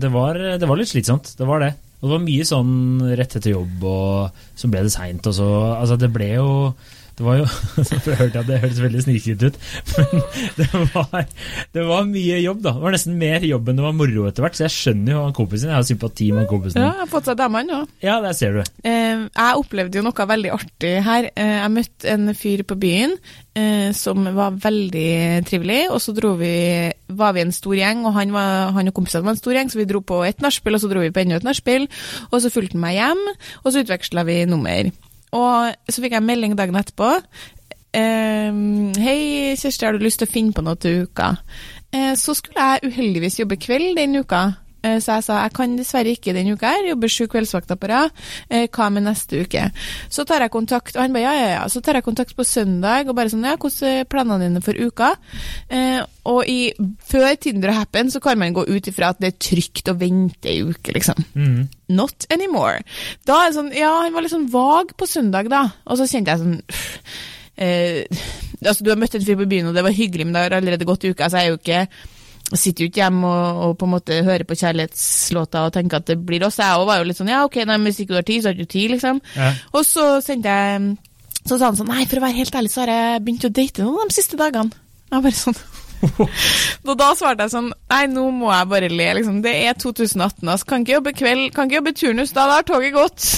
det, 0.00 0.12
var, 0.14 0.38
det 0.38 0.68
var 0.68 0.80
litt 0.80 0.92
slitsomt. 0.92 1.34
Det 1.38 1.48
var 1.48 1.64
det. 1.64 1.74
Og 2.04 2.10
det 2.10 2.16
var 2.18 2.24
mye 2.26 2.44
sånn 2.44 2.74
rett 3.16 3.38
etter 3.38 3.54
jobb, 3.54 3.84
og 3.88 4.42
så 4.60 4.68
ble 4.68 4.82
det 4.84 4.92
seint, 4.92 5.24
Altså, 5.24 5.96
det 5.96 6.10
ble 6.12 6.34
jo 6.34 6.48
det 7.14 7.22
var 7.26 7.38
jo, 7.38 7.46
så 7.88 7.98
hørte 8.02 8.24
jeg 8.26 8.40
at 8.40 8.48
det 8.48 8.60
hørtes 8.62 8.80
veldig 8.82 9.02
snikskritt 9.04 9.44
ut, 9.46 9.58
men 9.94 10.24
det 10.58 10.68
var, 10.94 11.28
det 11.76 11.86
var 11.86 12.08
mye 12.08 12.40
jobb, 12.42 12.64
da. 12.64 12.74
Det 12.74 12.84
var 12.84 12.96
nesten 12.96 13.18
mer 13.20 13.46
jobb 13.46 13.70
enn 13.70 13.78
det 13.78 13.86
var 13.86 13.94
moro 13.94 14.26
etter 14.26 14.46
hvert, 14.46 14.58
så 14.58 14.66
jeg 14.66 14.74
skjønner 14.74 15.14
jo 15.14 15.22
han 15.22 15.36
kompisen. 15.36 15.70
Jeg 15.70 15.78
har 15.78 15.86
sympati 15.86 16.30
med 16.32 16.44
han 16.44 16.50
kompisen. 16.50 16.82
Ja, 16.82 16.90
jeg 16.90 17.04
har 17.04 17.12
fått 17.12 17.30
seg 17.30 17.38
damene 17.38 17.80
òg. 17.82 17.94
Ja, 18.04 18.18
der 18.24 18.34
ser 18.36 18.58
du. 18.58 18.74
Eh, 18.82 19.24
jeg 19.28 19.62
opplevde 19.62 20.00
jo 20.00 20.04
noe 20.08 20.28
veldig 20.34 20.52
artig 20.56 20.92
her. 21.06 21.30
Eh, 21.32 21.56
jeg 21.60 21.74
møtte 21.76 22.12
en 22.14 22.34
fyr 22.38 22.64
på 22.66 22.78
byen 22.82 23.14
eh, 23.54 23.94
som 23.94 24.26
var 24.34 24.58
veldig 24.64 25.44
trivelig, 25.46 25.80
og 25.94 26.02
så 26.02 26.14
dro 26.16 26.34
vi, 26.40 26.54
var 27.14 27.34
vi 27.36 27.44
en 27.44 27.54
stor 27.54 27.78
gjeng, 27.78 28.04
og 28.08 28.18
han, 28.18 28.34
var, 28.34 28.74
han 28.74 28.90
og 28.90 28.96
kompisene 28.96 29.26
var 29.26 29.36
en 29.36 29.42
stor 29.42 29.56
gjeng, 29.56 29.70
så 29.72 29.80
vi 29.80 29.88
dro 29.90 30.02
på 30.04 30.20
et 30.26 30.42
nachspiel, 30.44 30.76
og 30.76 30.82
så 30.82 30.90
dro 30.90 31.04
vi 31.04 31.14
på 31.14 31.22
enda 31.22 31.38
et 31.38 31.46
nachspiel, 31.46 31.88
og 32.30 32.40
så 32.42 32.52
fulgte 32.52 32.78
han 32.78 32.84
meg 32.84 32.98
hjem, 32.98 33.26
og 33.62 33.70
så 33.70 33.84
utveksla 33.84 34.26
vi 34.28 34.40
nummer. 34.50 34.90
Og 35.34 35.74
så 35.90 36.02
fikk 36.02 36.14
jeg 36.14 36.22
en 36.22 36.28
melding 36.28 36.56
dagen 36.58 36.78
etterpå. 36.78 37.10
Eh, 37.94 38.60
Hei, 39.02 39.18
Kjersti, 39.58 39.86
har 39.86 39.96
du 39.96 40.04
lyst 40.04 40.22
til 40.22 40.30
å 40.30 40.34
finne 40.34 40.54
på 40.54 40.64
noe 40.66 40.78
til 40.80 41.08
uka? 41.08 41.34
Eh, 41.94 42.12
så 42.18 42.34
skulle 42.38 42.62
jeg 42.62 42.92
uheldigvis 42.92 43.40
jobbe 43.42 43.58
kveld 43.60 43.98
den 43.98 44.20
uka. 44.22 44.46
Eh, 44.84 44.98
Så 45.00 45.16
jeg 45.16 45.24
sa 45.26 45.40
jeg 45.42 45.54
kan 45.56 45.76
dessverre 45.78 46.12
ikke 46.14 46.34
denne 46.36 46.54
uka 46.54 46.70
her, 46.74 46.88
jobber 46.92 47.08
sju 47.12 47.24
kveldsvakter 47.32 47.78
på 47.80 47.88
rad. 47.90 48.12
Eh, 48.50 48.66
Hva 48.68 48.90
med 48.92 49.06
neste 49.08 49.40
uke? 49.46 49.66
Så 50.12 50.26
tar 50.28 50.44
jeg 50.44 50.52
kontakt, 50.54 50.94
og 50.96 51.02
han 51.02 51.14
ba 51.16 51.22
ja, 51.24 51.32
ja, 51.38 51.48
ja. 51.56 51.62
Så 51.72 51.80
tar 51.84 51.98
jeg 51.98 52.06
kontakt 52.06 52.36
på 52.36 52.44
søndag 52.46 53.08
og 53.08 53.16
bare 53.16 53.32
sånn 53.32 53.46
ja, 53.48 53.56
hvordan 53.56 53.88
er 54.04 54.08
planene 54.10 54.48
dine 54.48 54.62
for 54.64 54.76
uka? 54.76 55.14
Eh, 55.72 56.02
og 56.28 56.48
i, 56.48 56.72
før 57.04 57.26
Tinder 57.40 57.72
og 57.74 57.80
Happen 57.82 58.10
så 58.12 58.20
kan 58.24 58.38
man 58.40 58.54
gå 58.56 58.64
ut 58.68 58.86
ifra 58.88 59.10
at 59.12 59.20
det 59.20 59.32
er 59.32 59.40
trygt 59.50 59.90
å 59.92 59.96
vente 60.00 60.48
ei 60.52 60.62
uke, 60.64 60.94
liksom. 60.96 61.18
Mm. 61.34 61.68
Not 61.96 62.24
anymore. 62.32 62.80
Da 63.28 63.42
er 63.42 63.50
det 63.50 63.58
sånn, 63.58 63.72
ja, 63.76 63.90
han 64.04 64.14
var 64.14 64.24
litt 64.24 64.32
sånn 64.32 64.48
vag 64.52 64.94
på 64.96 65.08
søndag, 65.08 65.50
da. 65.52 65.66
Og 65.88 66.00
så 66.00 66.06
kjente 66.08 66.32
jeg 66.32 66.44
sånn 66.44 66.58
eh, 67.56 68.04
Altså, 68.64 68.80
du 68.84 68.88
har 68.88 68.96
møtt 68.96 69.14
en 69.18 69.24
fyr 69.24 69.36
på 69.36 69.44
byen, 69.50 69.66
og 69.68 69.74
det 69.76 69.82
var 69.84 69.92
hyggelig, 69.92 70.24
men 70.24 70.32
det 70.36 70.42
har 70.46 70.54
allerede 70.56 70.86
gått 70.88 71.04
uka, 71.04 71.28
så 71.28 71.42
jeg 71.42 71.50
er 71.50 71.52
jo 71.52 71.58
ikke 71.60 71.82
sitter 72.52 72.84
jo 72.84 72.90
ikke 72.90 73.00
hjemme 73.00 73.30
og, 73.30 73.62
og 73.64 73.76
på 73.80 73.86
en 73.88 73.94
måte 73.94 74.20
hører 74.26 74.44
på 74.48 74.58
kjærlighetslåter 74.60 75.68
og 75.68 75.74
tenker 75.74 76.02
at 76.02 76.10
det 76.10 76.18
blir 76.26 76.44
oss. 76.46 76.60
Jeg 76.60 76.80
òg 76.80 76.86
var 76.88 77.00
jo 77.00 77.08
litt 77.08 77.18
sånn 77.20 77.32
ja, 77.32 77.42
ok, 77.46 77.62
nei, 77.68 77.78
hvis 77.86 78.02
ikke 78.04 78.14
du 78.14 78.20
har 78.20 78.28
tid, 78.28 78.44
så 78.44 78.52
har 78.52 78.58
du 78.58 78.66
tid, 78.66 78.92
liksom. 78.94 79.20
Ja. 79.38 79.52
Og 79.72 79.86
så 79.88 80.08
sendte 80.24 80.52
jeg 80.52 80.94
Så 81.44 81.58
sa 81.58 81.68
han 81.68 81.76
sånn 81.76 81.90
Nei, 81.92 82.04
for 82.08 82.20
å 82.20 82.24
være 82.24 82.38
helt 82.40 82.54
ærlig, 82.56 82.72
så 82.72 82.84
har 82.84 82.92
jeg 82.92 83.22
begynt 83.24 83.48
å 83.48 83.54
date 83.60 83.84
noen 83.84 84.12
de 84.12 84.16
siste 84.16 84.38
dagene. 84.40 84.84
Jeg 85.12 85.24
bare 85.24 85.38
sånn 85.38 85.58
Og 86.88 86.96
da 87.00 87.10
svarte 87.16 87.46
jeg 87.46 87.54
sånn 87.54 87.70
Nei, 87.92 88.04
nå 88.12 88.26
må 88.34 88.50
jeg 88.52 88.70
bare 88.72 88.90
le, 88.92 89.08
liksom. 89.20 89.40
Det 89.44 89.54
er 89.64 89.78
2018, 89.80 90.44
altså. 90.44 90.68
Kan 90.68 90.84
ikke 90.84 90.98
jobbe 90.98 91.14
kveld, 91.16 91.46
kan 91.56 91.68
ikke 91.68 91.80
jobbe 91.80 91.96
turnus, 92.00 92.34
da 92.36 92.48
har 92.52 92.66
toget 92.68 92.96
gått. 92.96 93.28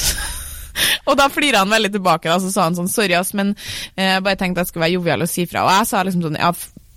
og 1.09 1.19
da 1.19 1.29
flira 1.33 1.63
han 1.63 1.73
veldig 1.73 1.93
tilbake, 1.95 2.31
da, 2.31 2.39
så 2.43 2.53
sa 2.53 2.67
han 2.69 2.79
sånn 2.79 2.91
sorry, 2.91 3.17
ass, 3.19 3.33
men 3.39 3.55
eh, 3.95 4.17
jeg 4.17 4.25
bare 4.27 4.39
tenkte 4.41 4.65
jeg 4.65 4.73
skulle 4.73 4.87
være 4.87 4.97
jovial 4.99 5.27
og 5.27 5.31
si 5.31 5.47
fra. 5.51 5.67
Og 5.67 5.73
jeg 5.73 5.91
sa 5.91 6.03
liksom 6.07 6.27
sånn 6.27 6.41
ja, 6.41 6.51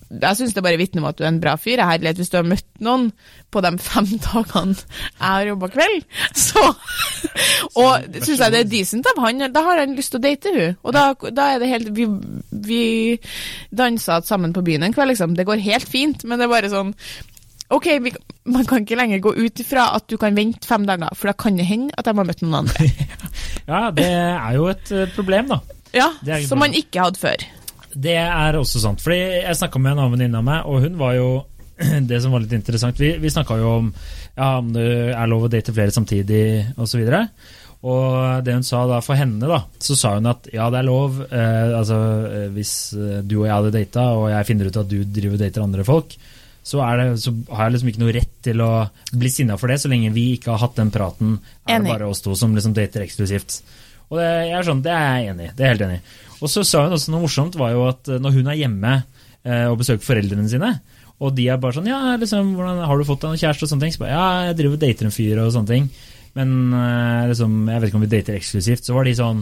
jeg 0.10 0.38
syns 0.40 0.56
det 0.56 0.64
bare 0.66 0.80
vitner 0.82 1.04
om 1.04 1.10
at 1.12 1.20
du 1.20 1.24
er 1.24 1.30
en 1.30 1.42
bra 1.42 1.54
fyr. 1.62 1.78
Jeg 1.78 2.02
lett 2.02 2.18
hvis 2.18 2.32
du 2.34 2.40
har 2.40 2.48
møtt 2.48 2.66
noen 2.82 3.10
på 3.54 3.62
de 3.62 3.72
fem 3.82 4.08
dagene 4.26 4.76
jeg 4.76 5.22
har 5.22 5.50
jobba 5.52 5.70
kveld, 5.74 6.06
så 6.34 6.64
Og 7.78 8.08
syns 8.18 8.42
jeg 8.42 8.54
det 8.54 8.62
er 8.64 8.72
decent 8.72 9.10
av 9.12 9.22
han. 9.26 9.46
Da 9.54 9.64
har 9.68 9.82
han 9.84 9.94
lyst 9.98 10.16
til 10.16 10.22
å 10.22 10.26
date 10.26 10.54
hun. 10.56 10.78
Og 10.82 10.96
da, 10.96 11.04
da 11.36 11.50
er 11.54 11.62
det 11.62 11.70
helt 11.72 11.92
Vi, 11.96 12.08
vi 12.70 12.84
dansa 13.76 14.22
sammen 14.26 14.54
på 14.56 14.64
byen 14.66 14.88
en 14.88 14.96
kveld, 14.96 15.14
liksom. 15.14 15.36
Det 15.38 15.46
går 15.48 15.62
helt 15.66 15.90
fint, 15.90 16.26
men 16.26 16.40
det 16.40 16.48
er 16.48 16.56
bare 16.58 16.72
sånn 16.74 16.96
Ok, 17.70 17.86
vi, 18.02 18.10
man 18.50 18.66
kan 18.66 18.82
ikke 18.82 18.98
lenger 18.98 19.22
gå 19.22 19.36
ut 19.38 19.60
ifra 19.62 19.92
at 19.94 20.08
du 20.10 20.16
kan 20.18 20.34
vente 20.34 20.66
fem 20.66 20.88
dager, 20.90 21.14
for 21.14 21.30
da 21.30 21.36
kan 21.38 21.60
det 21.60 21.68
hende 21.70 21.94
at 21.94 22.08
de 22.08 22.16
har 22.18 22.26
møtt 22.26 22.42
noen 22.42 22.64
andre. 22.64 22.88
ja, 23.70 23.82
det 23.94 24.08
er 24.10 24.56
jo 24.58 24.66
et 24.72 24.90
eh, 24.90 25.12
problem, 25.14 25.52
da. 25.54 25.60
Ja, 25.94 26.10
Som 26.50 26.64
man 26.64 26.74
ikke 26.74 27.04
hadde 27.06 27.22
før. 27.22 27.46
Det 27.94 28.18
er 28.22 28.58
også 28.60 28.82
sant. 28.84 29.02
Fordi 29.04 29.20
jeg 29.20 29.58
snakka 29.58 29.82
med 29.82 29.94
en 29.94 30.04
annen 30.04 30.18
venninne 30.18 30.42
av 30.42 30.46
meg, 30.46 30.68
og 30.70 30.86
hun 30.86 31.00
var 31.00 31.16
jo 31.18 31.30
Det 32.10 32.18
som 32.20 32.34
var 32.36 32.44
litt 32.44 32.58
interessant 32.58 32.98
Vi, 33.00 33.14
vi 33.24 33.30
snakka 33.32 33.56
jo 33.56 33.70
om 33.78 33.94
ja, 34.40 34.58
om 34.60 34.70
det 34.76 34.84
er 35.14 35.30
lov 35.32 35.46
å 35.48 35.52
date 35.52 35.74
flere 35.76 35.92
samtidig, 35.92 36.44
osv. 36.80 37.02
Og, 37.04 37.90
og 37.92 38.44
det 38.46 38.54
hun 38.56 38.64
sa 38.64 38.86
da 38.88 39.02
for 39.04 39.20
henne, 39.20 39.50
da, 39.50 39.58
så 39.84 39.98
sa 40.00 40.14
hun 40.16 40.30
at 40.32 40.48
ja, 40.54 40.70
det 40.72 40.80
er 40.80 40.88
lov. 40.88 41.18
Eh, 41.28 41.74
altså, 41.76 41.98
eh, 42.30 42.46
hvis 42.56 42.74
eh, 42.96 43.18
du 43.20 43.42
og 43.42 43.50
jeg 43.50 43.56
hadde 43.56 43.74
data, 43.76 44.06
og 44.16 44.30
jeg 44.32 44.48
finner 44.48 44.70
ut 44.70 44.80
at 44.80 44.88
du 44.88 45.02
driver 45.04 45.36
og 45.36 45.44
dater 45.44 45.66
andre 45.66 45.88
folk, 45.88 46.16
så, 46.70 46.80
det, 47.02 47.10
så 47.20 47.34
har 47.50 47.66
jeg 47.66 47.76
liksom 47.76 47.92
ikke 47.92 48.04
noe 48.06 48.16
rett 48.16 48.34
til 48.46 48.64
å 48.64 48.72
bli 49.12 49.34
sinna 49.34 49.60
for 49.60 49.72
det, 49.72 49.80
så 49.82 49.92
lenge 49.92 50.14
vi 50.16 50.30
ikke 50.38 50.54
har 50.54 50.64
hatt 50.64 50.80
den 50.80 50.92
praten. 50.94 51.38
Er 51.68 51.84
det 51.84 51.92
bare 51.92 52.08
oss 52.08 52.24
to 52.24 52.36
som 52.38 52.56
liksom 52.56 52.76
dater 52.78 53.04
eksklusivt. 53.04 53.60
Og 54.10 54.18
det, 54.18 54.28
jeg 54.50 54.58
er 54.58 54.68
sånn, 54.68 54.84
det 54.86 54.94
er 54.96 55.08
jeg 55.08 55.34
enig 55.34 55.48
i. 55.48 55.54
Det 55.56 55.66
er 55.66 55.74
helt 55.76 55.86
enig 55.86 56.00
i. 56.00 56.04
Og 56.40 56.52
så 56.52 56.64
sa 56.66 56.86
hun 56.86 56.96
også 56.96 57.14
noe 57.14 57.26
morsomt, 57.26 57.58
var 57.60 57.74
jo 57.76 57.86
at 57.90 58.10
eh, 58.10 58.22
når 58.22 58.38
hun 58.38 58.50
er 58.50 58.62
hjemme 58.62 58.96
eh, 58.98 59.66
og 59.70 59.80
besøker 59.82 60.06
foreldrene 60.08 60.50
sine, 60.52 60.74
og 61.20 61.34
de 61.36 61.50
er 61.52 61.60
bare 61.60 61.76
sånn 61.76 61.90
Ja, 61.90 62.16
liksom, 62.20 62.54
hvordan, 62.56 62.84
har 62.88 63.00
du 63.00 63.08
fått 63.08 63.26
deg 63.26 63.34
noen 63.34 63.42
kjæreste 63.42 63.68
og 63.68 63.74
sånne 63.74 63.86
ting? 63.86 63.96
Så 63.96 64.04
bare, 64.06 64.16
ja, 64.16 64.28
jeg 64.50 64.60
driver 64.62 64.78
og 64.78 64.84
dater 64.86 65.10
en 65.10 65.16
fyr 65.16 65.42
og 65.44 65.50
sånne 65.56 65.74
ting. 65.74 65.90
Men 66.38 66.54
eh, 66.78 67.24
liksom, 67.34 67.58
jeg 67.68 67.82
vet 67.82 67.92
ikke 67.92 68.00
om 68.00 68.06
vi 68.06 68.14
dater 68.14 68.38
eksklusivt. 68.40 68.88
Så 68.88 68.96
var 68.96 69.10
de 69.10 69.16
sånn 69.18 69.42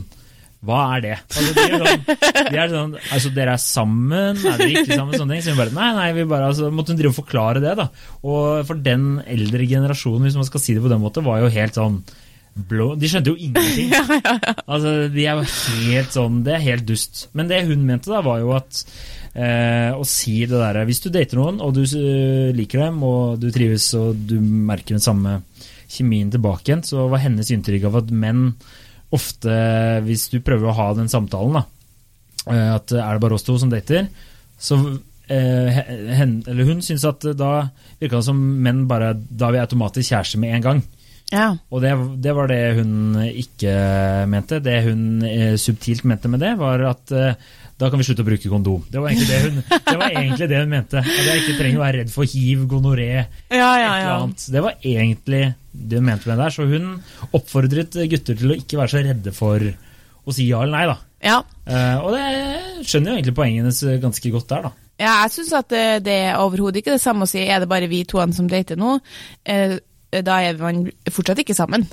Hva 0.66 0.80
er 0.96 1.04
det? 1.06 1.16
Altså, 1.22 1.54
de 1.54 1.68
er 1.68 1.84
sånn, 1.84 2.06
de 2.50 2.62
er 2.64 2.72
sånn 2.74 2.96
Altså, 2.98 3.32
dere 3.36 3.54
er 3.54 3.62
sammen? 3.62 4.42
Er 4.42 4.58
dere 4.64 4.72
ikke 4.72 4.98
sammen? 4.98 5.20
Sånne 5.22 5.38
ting. 5.38 5.46
Så 5.46 5.54
hun 5.54 5.62
bare 5.62 5.76
Nei, 5.78 5.90
nei, 6.00 6.08
vi 6.18 6.30
bare 6.34 6.50
altså, 6.50 6.72
Måtte 6.74 6.96
hun 6.96 7.02
drive 7.04 7.14
og 7.14 7.20
forklare 7.20 7.62
det, 7.62 7.76
da. 7.78 7.92
Og 8.26 8.66
for 8.66 8.86
den 8.90 9.20
eldre 9.28 9.70
generasjonen, 9.70 10.26
hvis 10.26 10.40
man 10.40 10.50
skal 10.50 10.64
si 10.64 10.74
det 10.74 10.82
på 10.82 10.90
den 10.92 11.04
måten, 11.04 11.28
var 11.28 11.44
jo 11.44 11.54
helt 11.54 11.78
sånn 11.78 12.02
blå 12.70 12.94
De 13.00 13.10
skjønte 13.10 13.34
jo 13.34 13.38
ingenting. 13.38 13.92
Altså, 14.72 14.94
de 15.14 15.26
er 15.26 15.38
jo 15.40 15.46
helt 15.88 16.16
sånn 16.16 16.42
Det 16.46 16.56
er 16.58 16.66
helt 16.66 16.88
dust. 16.90 17.28
Men 17.38 17.52
det 17.52 17.64
hun 17.70 17.86
mente, 17.88 18.12
da, 18.12 18.24
var 18.26 18.42
jo 18.42 18.54
at 18.58 18.82
eh, 19.38 19.94
å 19.94 20.04
si 20.08 20.40
det 20.46 20.58
derre 20.58 20.86
Hvis 20.90 21.04
du 21.06 21.10
dater 21.14 21.40
noen, 21.40 21.62
og 21.64 21.76
du 21.78 21.84
eh, 21.86 22.50
liker 22.58 22.88
dem, 22.88 23.00
og 23.08 23.38
du 23.42 23.50
trives, 23.54 23.90
og 23.98 24.18
du 24.30 24.38
merker 24.42 24.98
den 24.98 25.04
samme 25.04 25.42
kjemien 25.88 26.32
tilbake 26.34 26.68
igjen, 26.68 26.84
så 26.84 27.08
var 27.12 27.24
hennes 27.24 27.50
inntrykk 27.54 27.88
av 27.88 28.02
at 28.02 28.10
menn 28.12 28.50
ofte, 29.16 29.54
hvis 30.04 30.26
du 30.34 30.42
prøver 30.44 30.68
å 30.68 30.76
ha 30.76 30.88
den 30.98 31.08
samtalen, 31.12 31.62
da, 31.62 31.64
eh, 32.52 32.72
at 32.76 32.92
er 32.92 33.16
det 33.16 33.24
bare 33.24 33.38
oss 33.38 33.48
to 33.48 33.56
som 33.62 33.72
dater, 33.72 34.10
så 34.60 34.82
eh, 35.32 35.80
hen, 36.18 36.42
eller 36.48 36.68
hun 36.68 36.84
syns 36.84 37.06
at 37.08 37.24
da 37.38 37.70
virka 38.02 38.20
det 38.20 38.28
som 38.28 38.40
menn 38.64 38.86
bare 38.90 39.14
Da 39.16 39.48
er 39.48 39.56
vi 39.56 39.64
automatisk 39.64 40.12
kjærester 40.12 40.42
med 40.42 40.58
en 40.58 40.66
gang. 40.66 40.84
Ja. 41.34 41.48
Og 41.74 41.82
det, 41.84 41.92
det 42.24 42.34
var 42.38 42.48
det 42.52 42.60
hun 42.78 43.18
ikke 43.28 43.72
mente. 44.32 44.62
Det 44.64 44.78
hun 44.86 45.08
eh, 45.28 45.56
subtilt 45.60 46.06
mente 46.08 46.30
med 46.32 46.40
det, 46.44 46.54
var 46.60 46.84
at 46.88 47.12
eh, 47.12 47.50
da 47.78 47.90
kan 47.92 48.00
vi 48.00 48.08
slutte 48.08 48.24
å 48.24 48.28
bruke 48.30 48.50
kondom. 48.50 48.86
Det 48.90 49.02
var 49.02 49.12
egentlig 49.12 49.28
det 49.30 49.42
hun, 49.44 49.58
det 49.68 49.98
var 50.00 50.08
egentlig 50.14 50.48
det 50.50 50.62
hun 50.64 50.72
mente. 50.72 51.02
At 51.04 51.28
jeg 51.28 51.44
ikke 51.44 51.58
trenger 51.60 51.82
å 51.82 51.84
være 51.84 52.00
redd 52.02 52.14
for 52.14 52.32
hiv, 52.32 52.64
gonoré, 52.72 53.10
Ja, 53.12 53.28
et 53.52 53.60
ja, 53.60 53.74
eller 53.82 54.00
ja. 54.08 54.16
annet. 54.22 54.46
Det 54.56 54.64
var 54.66 54.88
egentlig 54.94 55.44
det 55.92 56.00
hun 56.00 56.08
mente 56.08 56.30
med 56.32 56.34
det 56.40 56.46
der. 56.46 56.56
Så 56.56 56.70
hun 56.72 56.88
oppfordret 57.38 58.00
gutter 58.16 58.40
til 58.40 58.56
å 58.56 58.58
ikke 58.58 58.80
være 58.82 58.94
så 58.96 59.04
redde 59.06 59.36
for 59.36 59.68
å 60.28 60.36
si 60.36 60.48
ja 60.50 60.64
eller 60.64 60.74
nei, 60.74 60.88
da. 60.90 60.98
ja. 61.24 61.38
Eh, 61.68 62.02
og 62.04 62.16
det 62.16 62.88
skjønner 62.88 63.14
jo 63.14 63.20
egentlig 63.20 63.36
poenget 63.38 63.64
hennes 63.64 64.02
ganske 64.04 64.32
godt 64.34 64.50
der, 64.56 64.66
da. 64.70 64.74
Ja, 64.98 65.12
jeg 65.28 65.36
syns 65.36 65.54
at 65.54 65.70
det, 65.70 65.84
det 66.08 66.16
er 66.32 66.42
overhodet 66.42 66.82
ikke 66.82 66.96
det 66.96 67.04
samme 67.04 67.28
å 67.28 67.30
si 67.30 67.44
er 67.46 67.62
det 67.62 67.70
bare 67.70 67.90
vi 67.92 68.02
to 68.10 68.24
som 68.34 68.50
dater 68.50 68.80
nå. 68.80 68.96
Eh, 69.46 69.78
da 70.26 70.40
er 70.46 70.58
man 70.62 70.86
fortsatt 71.12 71.44
ikke 71.44 71.56
sammen. 71.58 71.86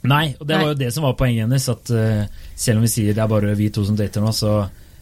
Nei, 0.00 0.30
og 0.40 0.46
det 0.48 0.56
Nei. 0.56 0.62
var 0.64 0.70
jo 0.72 0.78
det 0.80 0.92
som 0.94 1.04
var 1.04 1.16
poenget 1.18 1.44
hennes. 1.44 1.66
At 1.68 1.90
uh, 1.92 2.44
selv 2.56 2.80
om 2.80 2.86
vi 2.86 2.92
sier 2.92 3.16
det 3.16 3.22
er 3.24 3.28
bare 3.30 3.56
vi 3.58 3.68
to 3.72 3.84
som 3.84 3.98
dater 3.98 4.24
nå, 4.24 4.32
så 4.36 4.54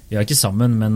vi 0.09 0.17
er 0.17 0.25
ikke 0.25 0.39
sammen, 0.39 0.75
men 0.81 0.95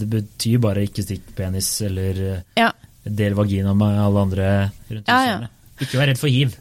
det 0.00 0.08
betyr 0.10 0.60
bare 0.64 0.86
ikke 0.86 1.04
stikk 1.04 1.34
penis 1.36 1.68
eller 1.84 2.20
eh, 2.30 2.38
Ja. 2.56 2.70
del 3.04 3.34
vagina 3.36 3.74
med 3.76 3.98
alle 4.00 4.22
andre 4.24 4.46
rundt 4.88 5.10
Ja, 5.10 5.18
ja. 5.28 5.48
Ikke 5.82 5.98
vær 5.98 6.08
redd 6.08 6.20
for 6.20 6.32
hiv. 6.32 6.54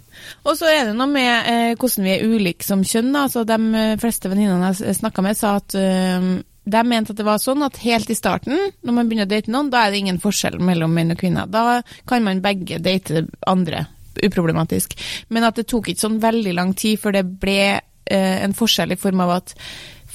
Og 0.43 0.57
så 0.59 0.67
er 0.67 0.89
det 0.89 0.95
noe 0.97 1.07
med 1.07 1.47
eh, 1.47 1.75
hvordan 1.79 2.03
vi 2.03 2.11
er 2.15 2.25
ulike 2.27 2.65
som 2.67 2.83
kjønn. 2.83 3.13
Altså, 3.15 3.45
de 3.47 3.55
eh, 3.79 3.93
fleste 4.01 4.27
venninnene 4.31 4.73
jeg 4.73 4.97
snakka 4.99 5.23
med, 5.23 5.37
sa 5.39 5.55
at 5.61 5.75
eh, 5.79 6.27
de 6.63 6.83
mente 6.89 7.13
at 7.13 7.19
det 7.21 7.27
var 7.27 7.39
sånn 7.39 7.63
at 7.63 7.79
helt 7.85 8.11
i 8.11 8.17
starten, 8.19 8.57
når 8.83 8.97
man 8.97 9.07
begynner 9.07 9.29
å 9.29 9.33
date 9.35 9.51
noen, 9.53 9.71
da 9.71 9.85
er 9.85 9.93
det 9.93 10.03
ingen 10.03 10.19
forskjell 10.23 10.59
mellom 10.59 10.91
menn 10.95 11.15
og 11.15 11.19
kvinner. 11.23 11.47
Da 11.47 11.79
kan 12.09 12.25
man 12.27 12.43
begge 12.43 12.81
date 12.83 13.25
andre 13.47 13.85
uproblematisk. 14.21 14.95
Men 15.33 15.47
at 15.49 15.59
det 15.59 15.67
tok 15.71 15.91
ikke 15.91 16.05
sånn 16.05 16.21
veldig 16.23 16.53
lang 16.57 16.75
tid 16.77 17.01
før 17.01 17.17
det 17.17 17.25
ble 17.41 17.59
eh, 17.73 18.37
en 18.43 18.55
forskjell 18.57 18.95
i 18.95 18.99
form 18.99 19.25
av 19.25 19.37
at 19.41 19.57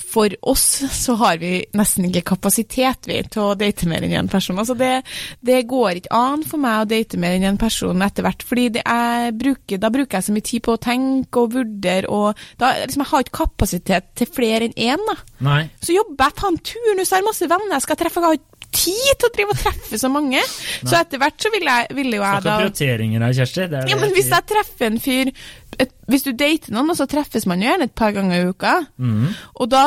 for 0.09 0.33
oss 0.49 0.83
så 0.93 1.15
har 1.21 1.39
vi 1.39 1.53
nesten 1.77 2.07
ikke 2.09 2.25
kapasitet 2.33 3.09
vi, 3.09 3.19
til 3.29 3.43
å 3.45 3.57
date 3.59 3.89
mer 3.91 4.05
enn 4.07 4.15
én 4.17 4.31
person. 4.31 4.59
Altså 4.61 4.77
det, 4.79 5.03
det 5.45 5.61
går 5.69 6.01
ikke 6.01 6.15
an 6.17 6.45
for 6.49 6.63
meg 6.63 6.83
å 6.83 6.89
date 6.89 7.21
mer 7.21 7.37
enn 7.37 7.47
én 7.51 7.61
person 7.61 8.05
etter 8.05 8.25
hvert. 8.25 8.45
fordi 8.47 8.69
bruker, 9.37 9.79
Da 9.79 9.91
bruker 9.93 10.19
jeg 10.19 10.29
så 10.29 10.37
mye 10.37 10.49
tid 10.49 10.65
på 10.65 10.77
å 10.77 10.83
tenke 10.83 11.43
og 11.43 11.57
vurdere, 11.59 12.09
og 12.09 12.39
da, 12.61 12.73
liksom, 12.81 13.05
jeg 13.05 13.13
har 13.13 13.27
ikke 13.27 13.41
kapasitet 13.43 14.13
til 14.19 14.33
flere 14.33 14.69
enn 14.69 14.79
én. 14.79 15.05
da. 15.11 15.19
Nei. 15.45 15.63
Så 15.83 15.97
jobber 15.97 16.31
jeg 16.31 16.41
faen 16.41 16.63
turnus, 16.73 17.11
jeg 17.11 17.19
har 17.19 17.29
masse 17.29 17.51
venner 17.51 17.77
jeg 17.77 17.87
skal 17.87 18.01
treffe. 18.01 18.23
Jeg 18.23 18.29
har 18.29 18.41
ikke 18.41 18.58
tid 18.75 19.15
til 19.19 19.29
å 19.29 19.33
drive 19.35 19.55
og 19.55 19.61
treffe 19.63 19.99
så 20.01 20.11
mange. 20.13 20.43
Så 20.83 20.97
etter 20.99 21.21
hvert 21.23 21.41
så 21.41 21.51
ville, 21.55 21.79
jeg, 21.81 21.97
ville 21.97 22.19
jo 22.19 22.25
jeg 22.25 22.43
Snakk 22.43 22.53
om 22.53 22.61
prioriteringer 22.65 23.25
her, 23.25 23.39
Kjersti. 23.39 23.65
Det 23.71 23.81
er 23.81 23.93
ja, 23.93 23.99
men 24.01 24.13
hvis 24.17 24.31
jeg 24.33 24.47
treffer 24.53 24.89
en 24.89 25.01
fyr 25.03 25.31
Hvis 26.11 26.25
du 26.27 26.31
dater 26.33 26.75
noen, 26.75 26.91
så 26.97 27.07
treffes 27.09 27.47
man 27.49 27.63
jo 27.63 27.69
gjerne 27.69 27.87
et 27.89 27.95
par 27.97 28.15
ganger 28.17 28.41
i 28.41 28.49
uka. 28.51 28.75
Mm. 28.99 29.29
Og 29.63 29.71
da 29.71 29.83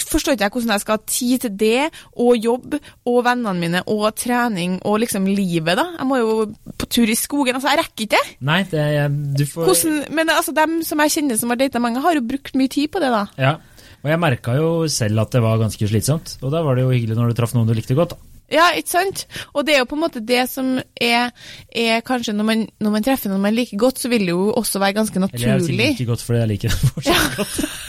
forstår 0.00 0.36
ikke 0.36 0.46
jeg 0.46 0.54
hvordan 0.54 0.74
jeg 0.74 0.84
skal 0.84 0.96
ha 0.98 1.02
tid 1.10 1.44
til 1.44 1.52
det, 1.60 2.00
og 2.24 2.38
jobb, 2.38 2.78
og 3.10 3.18
vennene 3.26 3.54
mine, 3.60 3.82
og 3.90 4.06
trening, 4.16 4.78
og 4.88 5.02
liksom 5.02 5.28
livet, 5.28 5.74
da. 5.76 5.88
Jeg 5.98 6.08
må 6.08 6.20
jo 6.22 6.38
på 6.80 6.88
tur 6.88 7.10
i 7.12 7.18
skogen. 7.18 7.58
Altså, 7.58 7.74
jeg 7.74 7.82
rekker 7.82 8.06
ikke. 8.06 8.22
Nei, 8.48 8.62
det 8.70 8.86
er, 8.86 9.12
du 9.12 9.44
får 9.50 9.68
Hvordan, 9.68 10.00
men 10.16 10.32
altså, 10.32 10.54
dem 10.56 10.80
som 10.86 11.02
jeg 11.04 11.16
kjenner 11.18 11.42
som 11.42 11.52
har 11.52 11.60
data 11.60 11.82
mange, 11.82 12.02
har 12.06 12.16
jo 12.16 12.24
brukt 12.24 12.56
mye 12.56 12.72
tid 12.72 12.94
på 12.94 13.02
det, 13.04 13.12
da. 13.12 13.26
Ja. 13.36 13.56
Og 14.04 14.12
jeg 14.12 14.20
merka 14.20 14.54
jo 14.58 14.70
selv 14.92 15.24
at 15.24 15.32
det 15.32 15.40
var 15.40 15.60
ganske 15.62 15.88
slitsomt. 15.88 16.36
Og 16.44 16.52
da 16.52 16.60
var 16.64 16.76
det 16.76 16.84
jo 16.84 16.92
hyggelig 16.92 17.16
når 17.16 17.32
du 17.32 17.38
traff 17.38 17.54
noen 17.56 17.70
du 17.70 17.74
likte 17.76 17.96
godt. 17.96 18.12
da. 18.12 18.30
Ja, 18.52 18.66
ikke 18.76 18.92
sant? 18.92 19.24
Og 19.56 19.64
det 19.64 19.74
er 19.74 19.80
jo 19.80 19.88
på 19.88 19.96
en 19.96 20.02
måte 20.04 20.20
det 20.20 20.42
som 20.50 20.76
er, 21.00 21.32
er 21.72 22.02
kanskje 22.04 22.34
når 22.36 22.46
man, 22.46 22.64
når 22.84 22.92
man 22.92 23.06
treffer 23.06 23.32
noen 23.32 23.42
man 23.42 23.56
liker 23.56 23.80
godt, 23.80 24.02
så 24.02 24.10
vil 24.12 24.26
det 24.28 24.34
jo 24.34 24.50
også 24.52 24.82
være 24.82 24.98
ganske 24.98 25.22
naturlig. 25.22 25.46
Eller 25.48 25.64
jeg 25.64 25.78
liker 25.80 25.96
ikke 25.96 26.10
godt 26.12 26.24
fordi 26.26 26.42
jeg 26.42 26.50
liker 26.52 26.74
det 26.74 26.92
fortsatt 26.94 27.38
godt. 27.40 27.60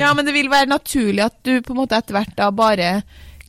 Ja, 0.00 0.08
men 0.16 0.26
det 0.26 0.32
vil 0.34 0.48
være 0.50 0.66
naturlig 0.66 1.22
at 1.22 1.36
du 1.46 1.52
på 1.62 1.74
en 1.74 1.78
måte 1.78 1.94
etter 1.94 2.16
hvert 2.16 2.32
da 2.34 2.48
bare 2.50 2.88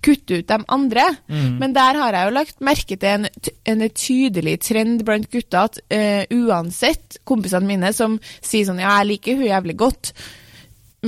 kutter 0.03 0.43
ut 0.43 0.51
de 0.51 0.57
andre. 0.75 1.07
Mm. 1.31 1.55
Men 1.57 1.73
der 1.73 1.97
har 1.97 2.13
jeg 2.13 2.27
jo 2.27 2.35
lagt 2.35 2.61
merke 2.61 2.97
til 2.99 3.09
en, 3.09 3.27
en 3.71 3.83
tydelig 3.89 4.57
trend 4.67 5.01
blant 5.07 5.29
gutter 5.33 5.71
at 5.71 5.79
uh, 5.89 6.37
uansett 6.37 7.17
kompisene 7.25 7.69
mine 7.69 7.93
som 7.97 8.19
sier 8.43 8.67
sånn 8.67 8.83
ja, 8.83 8.99
jeg 8.99 9.13
liker 9.15 9.39
hun 9.39 9.49
jævlig 9.49 9.77
godt, 9.79 10.13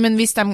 men 0.02 0.18
hvis 0.18 0.34
de 0.36 0.48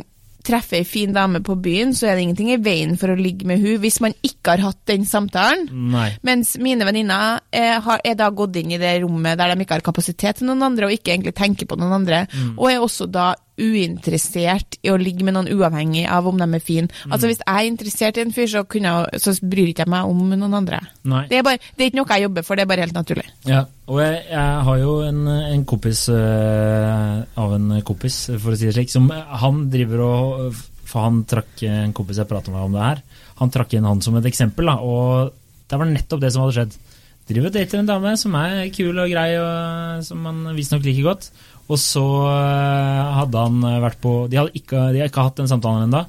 treffer 0.47 0.81
ei 0.81 0.87
fin 0.89 1.15
dame 1.15 1.43
på 1.45 1.57
byen, 1.63 1.95
så 1.97 2.09
er 2.09 2.17
det 2.17 2.27
ingenting 2.27 2.53
i 2.55 2.61
veien 2.63 2.97
for 3.01 3.13
å 3.13 3.19
ligge 3.19 3.47
med 3.49 3.63
hun 3.63 3.81
hvis 3.83 4.01
man 4.05 4.17
ikke 4.27 4.57
har 4.57 4.65
hatt 4.69 4.81
den 4.91 5.07
samtalen. 5.09 5.69
Nei. 5.93 6.09
Mens 6.27 6.55
mine 6.63 6.87
venninner 6.89 7.41
eh, 7.55 7.93
er 8.03 8.19
da 8.19 8.31
gått 8.35 8.59
inn 8.61 8.75
i 8.75 8.81
det 8.81 8.97
rommet 9.05 9.39
der 9.41 9.55
de 9.55 9.65
ikke 9.65 9.79
har 9.79 9.87
kapasitet 9.87 10.41
til 10.41 10.51
noen 10.51 10.67
andre, 10.71 10.89
og 10.89 10.97
ikke 10.97 11.15
egentlig 11.15 11.37
tenker 11.39 11.69
på 11.71 11.79
noen 11.81 11.97
andre, 12.03 12.25
og 12.57 12.67
er 12.71 12.83
også 12.83 13.09
da 13.11 13.33
uinteressert 13.61 14.79
i 14.81 14.91
å 14.93 14.97
ligge 15.01 15.27
med 15.27 15.37
noen 15.37 15.51
uavhengig 15.53 16.07
av 16.09 16.27
om 16.29 16.39
de 16.41 16.47
er 16.47 16.63
fine. 16.65 16.89
Altså 17.11 17.29
Hvis 17.29 17.43
jeg 17.43 17.53
er 17.53 17.69
interessert 17.69 18.19
i 18.19 18.25
en 18.25 18.33
fyr, 18.35 18.49
så, 18.49 18.65
kunne 18.65 18.93
jeg, 18.93 19.21
så 19.23 19.35
bryr 19.45 19.73
ikke 19.73 19.85
jeg 19.85 19.93
meg 19.93 20.09
om 20.09 20.23
noen 20.33 20.57
andre. 20.63 20.81
Nei. 21.09 21.27
Det 21.31 21.41
er, 21.41 21.47
bare, 21.47 21.61
det 21.77 21.85
er 21.85 21.93
ikke 21.93 22.01
noe 22.01 22.17
jeg 22.17 22.27
jobber 22.27 22.47
for, 22.47 22.57
det 22.57 22.65
er 22.65 22.71
bare 22.73 22.87
helt 22.87 22.97
naturlig. 22.97 23.27
Ja, 23.49 23.65
og 23.91 24.01
jeg, 24.01 24.23
jeg 24.31 24.63
har 24.69 24.81
jo 24.81 24.95
en, 25.05 25.23
en 25.29 25.67
kompis 25.69 26.07
øh, 26.13 27.19
av 27.45 27.57
en 27.59 27.77
kompis, 27.87 28.23
for 28.39 28.55
å 28.55 28.59
si 28.59 28.71
det 28.71 28.77
slik, 28.79 28.93
som 28.93 29.11
han 29.13 29.67
driver 29.73 30.07
og 30.07 30.63
For 30.93 31.07
han 31.07 31.23
trakk 31.25 31.63
en 31.65 31.93
kompis 31.97 32.19
jeg 32.21 32.29
prata 32.29 32.53
med 32.53 32.67
om 32.67 32.75
det 32.77 32.83
her, 32.85 33.05
han 33.39 33.53
trakk 33.53 33.77
inn 33.77 33.87
han 33.89 34.03
som 34.05 34.17
et 34.19 34.27
eksempel, 34.29 34.69
da, 34.69 34.81
og 34.81 35.33
det 35.71 35.79
var 35.81 35.89
nettopp 35.89 36.21
det 36.21 36.33
som 36.35 36.45
hadde 36.45 36.57
skjedd. 36.59 36.75
Driver 37.23 37.49
og 37.49 37.55
dater 37.55 37.79
en 37.79 37.89
dame 37.89 38.13
som 38.19 38.35
er 38.35 38.67
kul 38.75 38.99
og 38.99 39.13
grei, 39.13 39.29
og 39.39 40.03
som 40.05 40.25
han 40.27 40.43
visstnok 40.57 40.83
liker 40.85 41.07
godt. 41.07 41.31
Og 41.71 41.79
så 41.81 42.03
øh, 42.27 43.13
hadde 43.21 43.43
han 43.47 43.63
vært 43.85 44.01
på 44.03 44.15
De 44.29 44.41
hadde 44.41 44.57
ikke, 44.59 44.89
de 44.93 45.01
hadde 45.01 45.11
ikke 45.13 45.27
hatt 45.29 45.39
den 45.41 45.51
samtalen 45.51 45.87
ennå. 45.87 46.03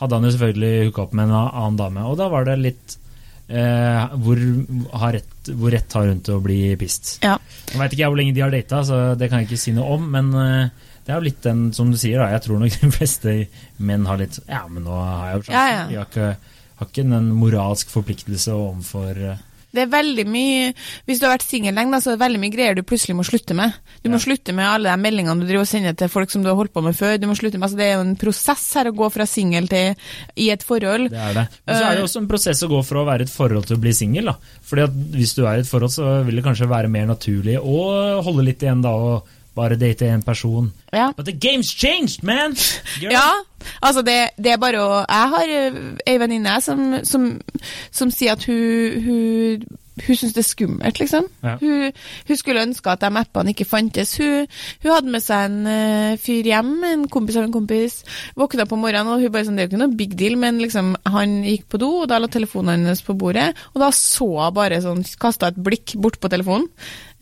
Hadde 0.00 0.18
han 0.18 0.26
jo 0.26 0.34
selvfølgelig 0.34 0.88
hooka 0.88 1.06
opp 1.06 1.16
med 1.16 1.28
en 1.28 1.38
annen 1.40 1.78
dame, 1.78 2.04
og 2.10 2.16
da 2.18 2.28
var 2.32 2.46
det 2.48 2.56
litt 2.62 2.96
eh, 3.48 4.14
hvor, 4.24 4.40
har 5.02 5.14
rett, 5.18 5.50
hvor 5.54 5.74
rett 5.74 5.96
har 5.98 6.08
hun 6.10 6.22
til 6.24 6.38
å 6.38 6.42
bli 6.44 6.58
pist? 6.80 7.18
Ja. 7.24 7.36
Jeg 7.70 7.80
vet 7.80 7.94
ikke 7.94 8.02
jeg 8.04 8.12
hvor 8.12 8.20
lenge 8.20 8.34
de 8.36 8.42
har 8.44 8.54
data, 8.54 8.82
så 8.86 8.98
det 9.18 9.30
kan 9.30 9.42
jeg 9.42 9.50
ikke 9.50 9.62
si 9.64 9.74
noe 9.76 9.94
om, 9.94 10.08
men 10.14 10.32
eh, 10.40 10.90
det 11.04 11.12
er 11.12 11.20
jo 11.20 11.28
litt 11.28 11.40
den, 11.44 11.66
som 11.76 11.92
du 11.92 11.98
sier, 12.00 12.18
da. 12.22 12.30
Jeg 12.34 12.46
tror 12.46 12.60
nok 12.62 12.78
de 12.82 12.92
fleste 12.94 13.36
menn 13.76 14.10
har 14.10 14.20
litt 14.20 14.40
Ja, 14.48 14.64
men 14.70 14.86
nå 14.88 14.98
har 14.98 15.30
jeg 15.30 15.36
jo 15.40 15.46
sjansen. 15.48 15.58
Ja, 15.60 15.66
ja. 15.74 15.88
Jeg 15.92 16.02
har 16.02 16.10
ikke, 16.10 16.60
har 16.80 16.90
ikke 16.92 17.08
en 17.08 17.32
moralsk 17.38 17.92
forpliktelse 17.92 18.56
overfor 18.56 19.26
eh, 19.30 19.42
Det 19.74 19.82
er 19.84 19.90
veldig 19.90 20.24
mye 20.30 20.68
Hvis 21.08 21.18
du 21.20 21.26
har 21.26 21.34
vært 21.36 21.46
singel 21.48 21.74
lenge, 21.74 21.98
så 22.00 22.12
er 22.12 22.16
det 22.16 22.22
veldig 22.24 22.40
mye 22.44 22.54
greier 22.54 22.76
du 22.78 22.82
plutselig 22.86 23.16
må 23.18 23.24
slutte 23.26 23.56
med. 23.58 23.74
Du 24.04 24.08
må 24.10 24.20
Ja. 24.20 24.24
slutte 24.24 24.54
med 24.54 24.66
alle 24.70 24.90
de 24.94 25.02
meldingene 25.02 25.40
du 25.40 25.46
driver 25.48 25.64
og 25.66 25.70
sender 25.70 25.96
til 25.98 26.08
folk 26.08 26.30
som 26.30 26.42
du 26.44 26.48
har 26.48 26.56
holdt 26.56 26.72
på 26.72 26.82
med 26.84 26.94
før. 26.94 27.18
Du 27.20 27.26
må 27.26 27.34
slutte 27.36 27.58
med, 27.58 27.66
altså 27.68 27.76
Det 27.76 27.86
er 27.90 27.94
jo 27.98 28.04
en 28.06 28.16
prosess 28.16 28.64
her 28.74 28.90
å 28.90 28.94
gå 28.96 29.10
fra 29.12 29.26
singel 29.26 29.68
til 29.68 29.94
i 30.36 30.50
et 30.54 30.62
forhold. 30.62 31.10
Det 31.10 31.18
er 31.18 31.34
det. 31.34 31.46
Men 31.66 31.76
så 31.76 31.84
er 31.90 31.94
det 31.96 32.04
også 32.04 32.20
en 32.22 32.28
prosess 32.28 32.62
å 32.62 32.68
gå 32.70 32.84
fra 32.84 33.02
å 33.02 33.06
være 33.06 33.20
i 33.20 33.28
et 33.28 33.34
forhold 33.34 33.66
til 33.66 33.76
å 33.76 33.80
bli 33.80 33.92
singel. 33.92 34.34
Fordi 34.64 34.82
at 34.84 34.90
hvis 35.18 35.34
du 35.34 35.44
er 35.46 35.56
i 35.56 35.60
et 35.60 35.66
forhold, 35.70 35.90
så 35.90 36.24
vil 36.24 36.36
det 36.36 36.44
kanskje 36.44 36.68
være 36.70 36.88
mer 36.88 37.06
naturlig 37.06 37.58
å 37.58 38.22
holde 38.22 38.44
litt 38.44 38.62
igjen 38.62 38.82
da, 38.82 38.90
og 38.94 39.26
bare 39.54 39.78
date 39.78 40.08
én 40.10 40.24
person. 40.24 40.72
Ja. 40.92 41.12
But 41.16 41.26
the 41.26 41.36
game's 41.36 41.70
changed, 41.70 42.22
man! 42.22 42.56
Girl. 43.00 43.12
Ja, 43.12 43.30
altså 43.82 44.02
det, 44.02 44.18
det 44.36 44.52
er 44.52 44.60
bare 44.60 44.82
å 44.82 44.90
Jeg 45.04 45.30
har 45.34 45.54
ø, 45.54 45.64
ei 46.06 46.18
venninne 46.20 46.58
som, 46.64 46.98
som, 47.06 47.30
som 47.94 48.12
sier 48.12 48.34
at 48.34 48.44
hun, 48.48 49.00
hun, 49.04 49.64
hun 50.04 50.18
syns 50.18 50.34
det 50.34 50.42
er 50.42 50.48
skummelt, 50.48 51.00
liksom. 51.00 51.28
Ja. 51.44 51.54
Hun, 51.60 51.94
hun 52.28 52.38
skulle 52.40 52.64
ønske 52.66 52.90
at 52.90 53.04
de 53.04 53.10
appene 53.20 53.54
ikke 53.54 53.68
fantes. 53.68 54.16
Hun, 54.18 54.50
hun 54.82 54.92
hadde 54.92 55.14
med 55.14 55.22
seg 55.22 55.48
en 55.48 55.58
uh, 55.70 56.20
fyr 56.20 56.50
hjem, 56.50 56.72
en 56.90 57.04
kompis 57.12 57.38
av 57.38 57.46
en 57.46 57.54
kompis. 57.54 58.00
Våkna 58.38 58.66
på 58.70 58.78
morgenen, 58.80 59.12
og 59.14 59.22
hun 59.22 59.34
bare 59.34 59.46
sånn, 59.48 59.58
det 59.58 59.64
er 59.64 59.68
jo 59.68 59.74
ikke 59.74 59.84
noe 59.84 59.98
big 60.02 60.16
deal, 60.18 60.38
men 60.40 60.58
liksom, 60.62 60.96
han 61.14 61.38
gikk 61.46 61.68
på 61.70 61.80
do, 61.82 61.92
og 62.02 62.10
da 62.10 62.18
la 62.18 62.30
telefonen 62.32 62.82
hennes 62.82 63.04
på 63.06 63.16
bordet, 63.18 63.52
og 63.74 63.84
da 63.86 63.92
så 63.94 64.28
hun 64.32 64.56
bare 64.56 64.82
sånn, 64.82 65.04
kasta 65.20 65.52
et 65.52 65.62
blikk 65.62 65.94
bort 66.02 66.18
på 66.18 66.32
telefonen, 66.32 66.66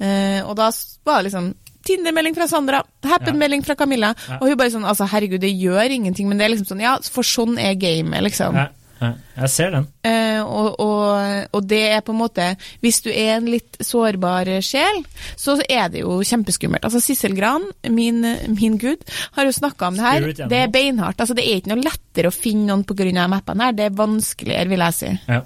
uh, 0.00 0.40
og 0.46 0.56
da 0.58 0.72
var 1.04 1.20
det 1.20 1.28
liksom 1.28 1.52
Tinder-melding 1.86 2.36
fra 2.36 2.48
Sandra, 2.50 2.82
Happen-melding 3.06 3.64
fra 3.66 3.76
Camilla. 3.78 4.12
Og 4.40 4.48
hun 4.48 4.58
bare 4.60 4.74
sånn 4.74 4.86
Altså, 4.88 5.06
herregud, 5.10 5.42
det 5.42 5.52
gjør 5.54 5.96
ingenting, 5.96 6.28
men 6.28 6.38
det 6.38 6.46
er 6.46 6.54
liksom 6.54 6.74
sånn 6.74 6.84
Ja, 6.84 6.96
for 7.12 7.26
sånn 7.26 7.58
er 7.60 7.74
gamet, 7.80 8.24
liksom. 8.28 8.58
Jeg 9.02 9.50
ser 9.50 9.72
den. 9.74 9.86
Uh, 10.06 10.42
og, 10.46 10.68
og, 10.82 11.46
og 11.56 11.68
det 11.68 11.80
er 11.94 12.02
på 12.04 12.14
en 12.14 12.20
måte 12.20 12.44
Hvis 12.84 13.00
du 13.04 13.08
er 13.10 13.36
en 13.38 13.48
litt 13.50 13.78
sårbar 13.82 14.50
sjel, 14.64 15.02
så 15.38 15.56
er 15.66 15.90
det 15.92 16.04
jo 16.04 16.18
kjempeskummelt. 16.26 16.84
Altså, 16.86 17.02
Sissel 17.02 17.34
Gran, 17.38 17.64
min, 17.90 18.22
min 18.52 18.76
gud, 18.80 19.02
har 19.36 19.48
jo 19.48 19.54
snakka 19.56 19.90
om 19.90 19.98
det 19.98 20.06
her. 20.06 20.28
Det 20.50 20.60
er 20.60 20.70
beinhardt. 20.72 21.20
Altså, 21.20 21.36
det 21.38 21.46
er 21.46 21.62
ikke 21.62 21.72
noe 21.74 21.86
lettere 21.86 22.30
å 22.30 22.36
finne 22.36 22.68
noen 22.70 22.84
pga. 22.86 23.08
de 23.08 23.24
appene 23.24 23.68
her. 23.68 23.78
Det 23.78 23.88
er 23.88 23.98
vanskeligere, 23.98 24.70
vil 24.70 24.86
jeg 24.86 24.98
si. 24.98 25.10
Ja. 25.26 25.40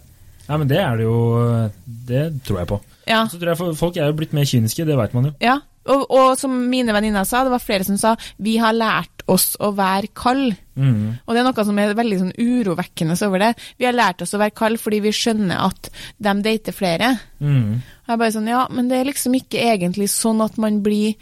ja, 0.49 0.59
men 0.59 0.69
det 0.71 0.83
er 0.83 1.01
det 1.01 1.09
jo 1.09 1.21
Det 2.11 2.27
tror 2.47 2.61
jeg 2.63 2.71
på. 2.75 2.83
Ja. 3.07 3.25
Så 3.31 3.39
tror 3.41 3.55
jeg 3.55 3.79
Folk 3.79 3.97
er 3.97 4.11
jo 4.11 4.19
blitt 4.19 4.37
mer 4.37 4.49
kyniske, 4.49 4.85
det 4.87 4.99
veit 4.99 5.17
man 5.17 5.31
jo. 5.31 5.37
Ja, 5.45 5.61
og, 5.87 6.05
og 6.11 6.39
som 6.41 6.55
mine 6.71 6.95
venninner 6.95 7.27
sa, 7.29 7.45
det 7.45 7.55
var 7.55 7.63
flere 7.63 7.87
som 7.87 7.99
sa 8.01 8.15
vi 8.43 8.57
har 8.61 8.77
lært 8.77 9.25
oss 9.31 9.55
å 9.63 9.73
være 9.75 10.13
kald. 10.17 10.55
Mm. 10.77 11.19
Og 11.25 11.35
det 11.35 11.41
er 11.41 11.47
noe 11.47 11.67
som 11.67 11.79
er 11.81 11.97
veldig 11.99 12.21
sånn 12.21 12.35
urovekkende 12.37 13.17
over 13.27 13.43
det. 13.43 13.53
Vi 13.81 13.89
har 13.89 13.97
lært 13.97 14.23
oss 14.23 14.35
å 14.37 14.41
være 14.43 14.55
kald 14.57 14.81
fordi 14.83 15.03
vi 15.05 15.15
skjønner 15.15 15.63
at 15.67 15.91
de 16.23 16.35
dater 16.47 16.77
flere. 16.77 17.13
Mm. 17.41 17.83
Og 18.07 18.13
jeg 18.13 18.23
bare 18.23 18.35
sånn, 18.37 18.51
ja, 18.53 18.65
men 18.73 18.91
det 18.91 19.01
er 19.01 19.11
liksom 19.11 19.37
ikke 19.39 19.63
egentlig 19.73 20.11
sånn 20.13 20.43
at 20.45 20.59
man 20.63 20.81
blir 20.85 21.17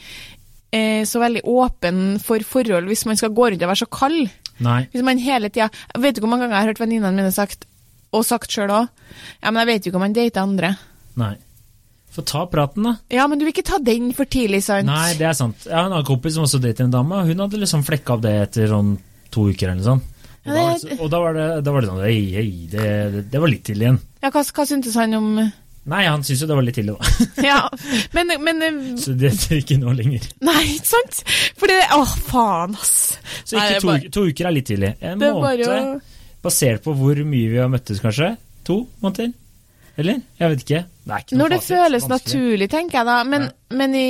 eh, 0.75 1.05
så 1.09 1.23
veldig 1.23 1.45
åpen 1.49 2.03
for 2.23 2.45
forhold 2.47 2.91
hvis 2.91 3.07
man 3.09 3.21
skal 3.21 3.33
gå 3.37 3.51
rundt 3.51 3.65
og 3.65 3.73
være 3.73 3.85
så 3.85 3.91
kald. 3.93 4.35
Nei. 4.65 4.85
Hvis 4.93 5.03
man 5.03 5.19
hele 5.19 5.49
tida 5.51 5.67
Vet 5.99 6.15
du 6.15 6.21
hvor 6.23 6.31
mange 6.31 6.45
ganger 6.45 6.55
jeg 6.55 6.63
har 6.63 6.71
hørt 6.71 6.83
venninnene 6.85 7.17
mine 7.17 7.33
sagt, 7.35 7.65
og 8.15 8.23
sagt 8.23 8.53
sjøl 8.55 8.71
òg, 8.71 8.91
ja, 9.43 9.51
men 9.51 9.65
jeg 9.65 9.71
vet 9.73 9.87
jo 9.87 9.91
ikke 9.91 9.99
om 9.99 10.05
man 10.07 10.15
dater 10.15 10.45
andre. 10.45 10.71
Nei. 11.19 11.35
Få 12.15 12.23
ta 12.23 12.45
praten, 12.47 12.85
da. 12.87 12.93
Ja, 13.11 13.25
men 13.27 13.41
du 13.41 13.45
vil 13.45 13.53
ikke 13.55 13.65
ta 13.67 13.81
den 13.83 14.13
for 14.15 14.29
tidlig, 14.31 14.61
sant? 14.63 14.87
Nei, 14.87 15.15
det 15.19 15.27
er 15.27 15.35
sant. 15.35 15.65
Jeg 15.67 15.75
har 15.75 15.89
en 15.89 15.95
annen 15.97 16.07
kompis 16.07 16.37
som 16.37 16.45
også 16.47 16.61
dater 16.63 16.87
en 16.87 16.93
dame, 16.95 17.17
og 17.19 17.27
hun 17.27 17.43
hadde 17.43 17.59
liksom 17.59 17.83
flekka 17.87 18.15
av 18.15 18.23
det 18.23 18.35
etter 18.45 18.69
sånn 18.71 18.93
to 19.35 19.49
uker 19.51 19.67
eller 19.73 19.81
noe 19.81 19.89
sånt. 19.89 20.11
Og, 20.45 20.53
Ja, 20.53 20.55
da, 20.55 20.61
var 20.63 20.75
det- 20.79 20.89
det, 20.91 21.01
og 21.01 21.11
da, 21.11 21.19
var 21.25 21.33
det, 21.35 21.45
da 21.65 21.73
var 21.73 21.81
det 21.81 21.89
sånn 21.89 22.03
Hei, 22.05 22.19
hei, 22.37 22.49
det, 22.71 23.31
det, 23.33 23.41
var 23.41 23.49
litt 23.49 23.65
tidlig 23.65 23.87
igjen. 23.89 23.99
Ja, 24.23 24.31
hva, 24.31 24.43
hva 24.45 24.67
syntes 24.69 24.95
han 25.01 25.15
om 25.17 25.29
Nei, 25.85 26.03
han 26.07 26.23
syntes 26.25 26.41
jo 26.45 26.47
det 26.49 26.57
var 26.57 26.65
litt 26.65 26.77
tidlig, 26.79 26.95
da. 26.97 27.27
Ja, 27.51 27.69
men, 28.15 28.31
men 28.45 28.63
eh, 28.63 28.79
Så 29.03 29.13
det 29.19 29.33
er 29.35 29.59
ikke 29.59 29.77
nå 29.81 29.93
lenger. 29.97 30.29
Nei, 30.45 30.61
ikke 30.77 30.91
sant? 30.93 31.23
For 31.59 31.67
det 31.73 31.81
Å, 31.97 32.05
faen, 32.29 32.77
ass. 32.77 33.19
Så 33.45 33.57
ikke 33.57 33.65
Nei, 33.65 33.81
to, 33.81 33.89
bare- 33.91 34.13
to 34.15 34.27
uker 34.31 34.47
er 34.49 34.55
litt 34.55 34.69
tidlig. 34.71 34.93
En 35.01 35.21
er 35.21 35.41
bare 35.41 36.01
basert 36.45 36.85
på 36.85 36.95
hvor 36.97 37.17
mye 37.25 37.51
vi 37.51 37.59
har 37.61 37.69
møttes, 37.73 38.01
kanskje? 38.05 38.37
To 38.69 38.85
måneder? 39.03 39.33
Eller? 39.97 40.21
Jeg 40.41 40.51
vet 40.51 40.63
ikke. 40.65 40.79
Det 41.05 41.13
er 41.15 41.21
ikke 41.23 41.37
noe 41.37 41.39
Når 41.45 41.53
det 41.53 41.59
fasit. 41.61 41.75
føles 41.77 42.07
Vanskelig. 42.09 42.41
naturlig, 42.41 42.67
tenker 42.73 42.99
jeg 42.99 43.07
da. 43.07 43.17
Men, 43.31 43.45
men 43.79 43.95
i 43.95 44.07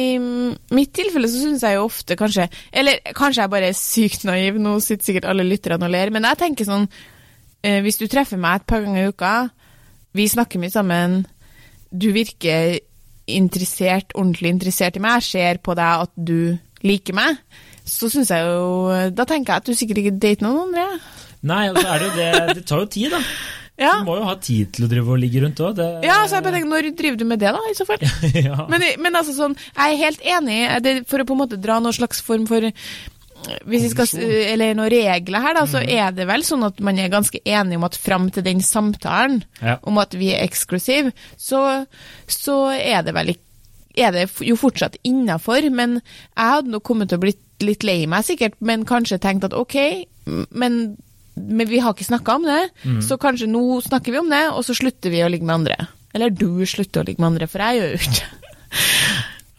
mitt 0.78 0.92
tilfelle 0.96 1.28
så 1.28 1.42
syns 1.42 1.64
jeg 1.66 1.76
jo 1.76 1.82
ofte 1.88 2.16
kanskje 2.16 2.46
Eller 2.72 3.00
kanskje 3.18 3.42
jeg 3.44 3.52
bare 3.52 3.68
er 3.68 3.76
sykt 3.76 4.24
naiv, 4.24 4.56
nå 4.62 4.78
sitter 4.80 5.04
sikkert 5.10 5.28
alle 5.28 5.44
lytterne 5.44 5.84
og 5.84 5.92
ler, 5.92 6.12
men 6.14 6.24
jeg 6.30 6.40
tenker 6.40 6.68
sånn 6.68 6.86
eh, 6.88 7.82
Hvis 7.84 8.00
du 8.00 8.06
treffer 8.08 8.40
meg 8.40 8.62
et 8.62 8.66
par 8.70 8.80
ganger 8.86 9.04
i 9.04 9.12
uka, 9.12 9.34
vi 10.16 10.28
snakker 10.30 10.62
mye 10.62 10.72
sammen, 10.72 11.18
du 11.90 12.08
virker 12.14 12.78
interessert, 13.28 14.12
ordentlig 14.14 14.52
interessert 14.54 14.96
i 14.96 15.02
meg, 15.04 15.18
jeg 15.20 15.28
ser 15.34 15.60
på 15.64 15.74
deg 15.76 16.04
at 16.06 16.12
du 16.16 16.56
liker 16.84 17.16
meg, 17.16 17.36
så 17.84 18.08
syns 18.12 18.30
jeg 18.32 18.46
jo 18.46 19.10
Da 19.16 19.26
tenker 19.28 19.52
jeg 19.52 19.60
at 19.64 19.68
du 19.68 19.76
sikkert 19.76 20.00
ikke 20.00 20.16
dater 20.22 20.46
noen 20.46 20.62
andre. 20.70 20.86
Nei, 21.44 21.66
og 21.68 21.76
så 21.76 21.84
er 21.92 22.00
det 22.00 22.08
jo 22.08 22.16
det 22.16 22.56
Det 22.56 22.64
tar 22.70 22.80
jo 22.80 22.88
tid, 22.94 23.12
da. 23.12 23.20
Ja. 23.80 23.96
Du 24.00 24.06
må 24.06 24.18
jo 24.20 24.26
ha 24.28 24.36
tid 24.38 24.70
til 24.76 24.86
å 24.86 24.90
drive 24.90 25.10
og 25.16 25.18
ligge 25.18 25.40
rundt 25.42 25.58
òg. 25.64 25.80
Ja, 26.06 26.20
så 26.28 26.38
jeg 26.38 26.44
bare 26.46 26.54
tenker, 26.58 26.70
Når 26.70 26.90
driver 26.98 27.18
du 27.18 27.24
med 27.26 27.42
det, 27.42 27.50
da, 27.56 27.62
i 27.70 27.74
så 27.74 27.86
fall? 27.88 28.04
ja. 28.46 28.66
Men, 28.70 28.84
men 29.02 29.18
altså 29.18 29.34
sånn, 29.34 29.56
jeg 29.74 29.96
er 29.96 30.02
helt 30.04 30.22
enig, 30.36 30.58
det, 30.84 30.94
for 31.10 31.22
å 31.22 31.26
på 31.26 31.34
en 31.34 31.42
måte 31.42 31.58
dra 31.58 31.80
noen 31.82 31.96
slags 31.96 32.22
form 32.22 32.46
for 32.50 32.70
hvis 33.68 33.82
vi 33.84 33.90
skal, 33.92 34.08
eller 34.54 34.76
noen 34.78 34.88
regler 34.88 35.42
her, 35.44 35.56
da, 35.58 35.64
så 35.68 35.82
er 35.82 36.14
det 36.16 36.24
vel 36.30 36.44
sånn 36.46 36.64
at 36.64 36.78
man 36.84 36.96
er 36.96 37.10
ganske 37.12 37.42
enig 37.44 37.76
om 37.76 37.84
at 37.84 37.98
fram 38.00 38.30
til 38.32 38.44
den 38.46 38.62
samtalen 38.64 39.42
Ja. 39.60 39.74
om 39.84 39.98
at 40.00 40.14
vi 40.16 40.30
er 40.32 40.46
eksklusive, 40.46 41.12
så, 41.36 41.60
så 42.24 42.56
er 42.72 43.04
det 43.04 43.12
vel 43.16 43.34
ikke 43.34 43.42
er 43.94 44.10
det 44.10 44.24
jo 44.42 44.56
fortsatt 44.58 44.96
innafor, 45.06 45.68
men 45.70 46.00
jeg 46.00 46.54
hadde 46.54 46.72
nok 46.72 46.82
kommet 46.82 47.12
til 47.12 47.20
å 47.20 47.22
blitt 47.22 47.42
litt 47.62 47.84
lei 47.86 48.00
meg 48.10 48.24
sikkert, 48.26 48.56
men 48.64 48.82
kanskje 48.88 49.20
tenkt 49.22 49.44
at 49.46 49.54
ok, 49.54 49.76
men, 50.50 50.96
men 51.34 51.66
vi 51.68 51.80
har 51.82 51.94
ikke 51.94 52.06
snakka 52.06 52.38
om 52.38 52.46
det, 52.46 52.60
så 53.02 53.18
kanskje 53.20 53.50
nå 53.50 53.80
snakker 53.84 54.14
vi 54.14 54.20
om 54.20 54.30
det, 54.30 54.44
og 54.54 54.62
så 54.66 54.76
slutter 54.76 55.10
vi 55.10 55.22
å 55.24 55.30
ligge 55.32 55.46
med 55.46 55.56
andre. 55.62 55.78
Eller 56.14 56.30
du 56.30 56.62
slutter 56.68 57.02
å 57.02 57.08
ligge 57.08 57.22
med 57.22 57.32
andre, 57.32 57.48
for 57.50 57.64
jeg 57.64 57.80
gjør 57.80 57.94
jo 57.94 58.02
ikke 58.02 58.28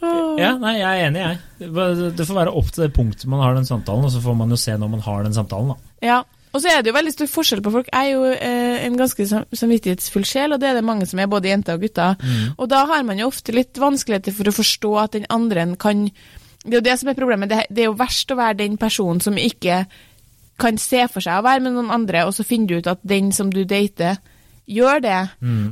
oh. 0.06 0.38
Ja, 0.44 0.54
nei, 0.60 0.78
jeg 0.78 0.88
er 0.88 1.10
enig, 1.10 1.26
jeg. 1.26 2.14
Det 2.16 2.28
får 2.28 2.40
være 2.40 2.56
opp 2.56 2.72
til 2.72 2.86
det 2.86 2.94
punktet 2.96 3.28
man 3.32 3.44
har 3.44 3.58
den 3.58 3.68
samtalen, 3.68 4.08
og 4.08 4.14
så 4.14 4.24
får 4.24 4.40
man 4.40 4.56
jo 4.56 4.60
se 4.60 4.78
når 4.80 4.96
man 4.96 5.04
har 5.04 5.28
den 5.28 5.36
samtalen, 5.36 5.76
da. 5.76 5.94
Ja, 6.06 6.22
og 6.56 6.62
så 6.64 6.72
er 6.72 6.80
det 6.80 6.94
jo 6.94 6.96
veldig 6.96 7.12
stor 7.12 7.28
forskjell 7.28 7.62
på 7.66 7.72
folk. 7.74 7.92
Jeg 7.92 8.08
er 8.08 8.14
jo 8.14 8.32
eh, 8.32 8.86
en 8.86 8.96
ganske 8.96 9.26
samvittighetsfull 9.28 10.24
sjel, 10.28 10.56
og 10.56 10.62
det 10.64 10.70
er 10.70 10.80
det 10.80 10.88
mange 10.88 11.08
som 11.10 11.20
er, 11.20 11.28
både 11.32 11.52
jenter 11.52 11.76
og 11.76 11.84
gutter. 11.84 12.16
Og 12.56 12.70
da 12.72 12.86
har 12.88 13.04
man 13.04 13.20
jo 13.20 13.28
ofte 13.28 13.56
litt 13.56 13.76
vanskeligheter 13.82 14.36
for 14.36 14.48
å 14.48 14.56
forstå 14.56 14.92
at 15.04 15.18
den 15.18 15.28
andre 15.36 15.68
kan 15.76 16.08
Det 16.66 16.72
er 16.72 16.80
jo 16.80 16.86
det 16.88 16.96
som 17.02 17.10
er 17.12 17.18
problemet. 17.20 17.52
Det, 17.52 17.66
det 17.70 17.84
er 17.84 17.90
jo 17.92 18.00
verst 18.00 18.32
å 18.32 18.40
være 18.40 18.62
den 18.64 18.80
personen 18.80 19.20
som 19.22 19.36
ikke 19.38 19.84
kan 20.62 20.78
se 20.82 21.04
for 21.12 21.24
seg 21.24 21.42
å 21.42 21.46
være 21.46 21.64
med 21.66 21.76
noen 21.76 21.92
andre, 21.92 22.26
og 22.28 22.36
så 22.36 22.46
finner 22.48 22.68
du 22.68 22.78
ut 22.80 22.92
at 22.92 23.02
den 23.04 23.32
som 23.36 23.50
du 23.54 23.64
dater, 23.68 24.22
gjør 24.66 25.02
det. 25.04 25.22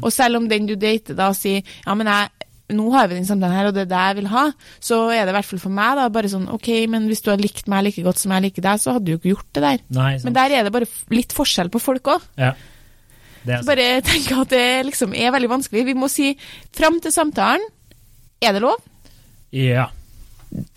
Og 0.03 0.11
selv 0.13 0.37
om 0.37 0.49
den 0.49 0.67
du 0.69 0.75
dater 0.77 1.17
da 1.17 1.31
sier 1.33 1.63
ja, 1.63 1.95
men 1.97 2.09
jeg 2.11 2.49
nå 2.73 2.85
har 2.93 3.09
vi 3.09 3.17
den 3.17 3.27
samtalen 3.27 3.55
her, 3.57 3.67
og 3.69 3.75
det 3.75 3.83
er 3.83 3.89
det 3.91 4.01
jeg 4.01 4.17
vil 4.21 4.29
ha, 4.31 4.43
så 4.81 4.97
er 5.11 5.25
det 5.25 5.33
i 5.33 5.35
hvert 5.35 5.47
fall 5.49 5.61
for 5.61 5.75
meg 5.75 5.97
da, 5.99 6.05
bare 6.13 6.29
sånn 6.31 6.47
ok, 6.53 6.69
men 6.89 7.09
hvis 7.09 7.21
du 7.21 7.29
har 7.29 7.41
likt 7.41 7.67
meg 7.69 7.83
like 7.85 8.03
godt 8.05 8.21
som 8.21 8.33
jeg 8.33 8.45
liker 8.47 8.65
deg, 8.65 8.81
så 8.81 8.95
hadde 8.95 9.05
du 9.05 9.11
jo 9.13 9.19
ikke 9.19 9.33
gjort 9.33 9.49
det 9.57 9.63
der. 9.65 9.83
Nei. 9.97 10.13
Men 10.23 10.37
der 10.37 10.55
er 10.57 10.65
det 10.65 10.73
bare 10.73 10.87
litt 11.13 11.35
forskjell 11.35 11.69
på 11.73 11.81
folk 11.83 12.13
òg. 12.15 12.25
Ja. 12.39 12.53
Bare 13.67 13.87
tenk 14.07 14.31
at 14.39 14.53
det 14.55 14.65
liksom 14.87 15.13
er 15.13 15.33
veldig 15.35 15.51
vanskelig. 15.51 15.83
Vi 15.89 15.97
må 15.99 16.09
si 16.11 16.31
fram 16.73 17.01
til 17.03 17.13
samtalen 17.13 17.67
er 18.43 18.55
det 18.55 18.63
lov. 18.63 18.79
Ja. 19.53 19.89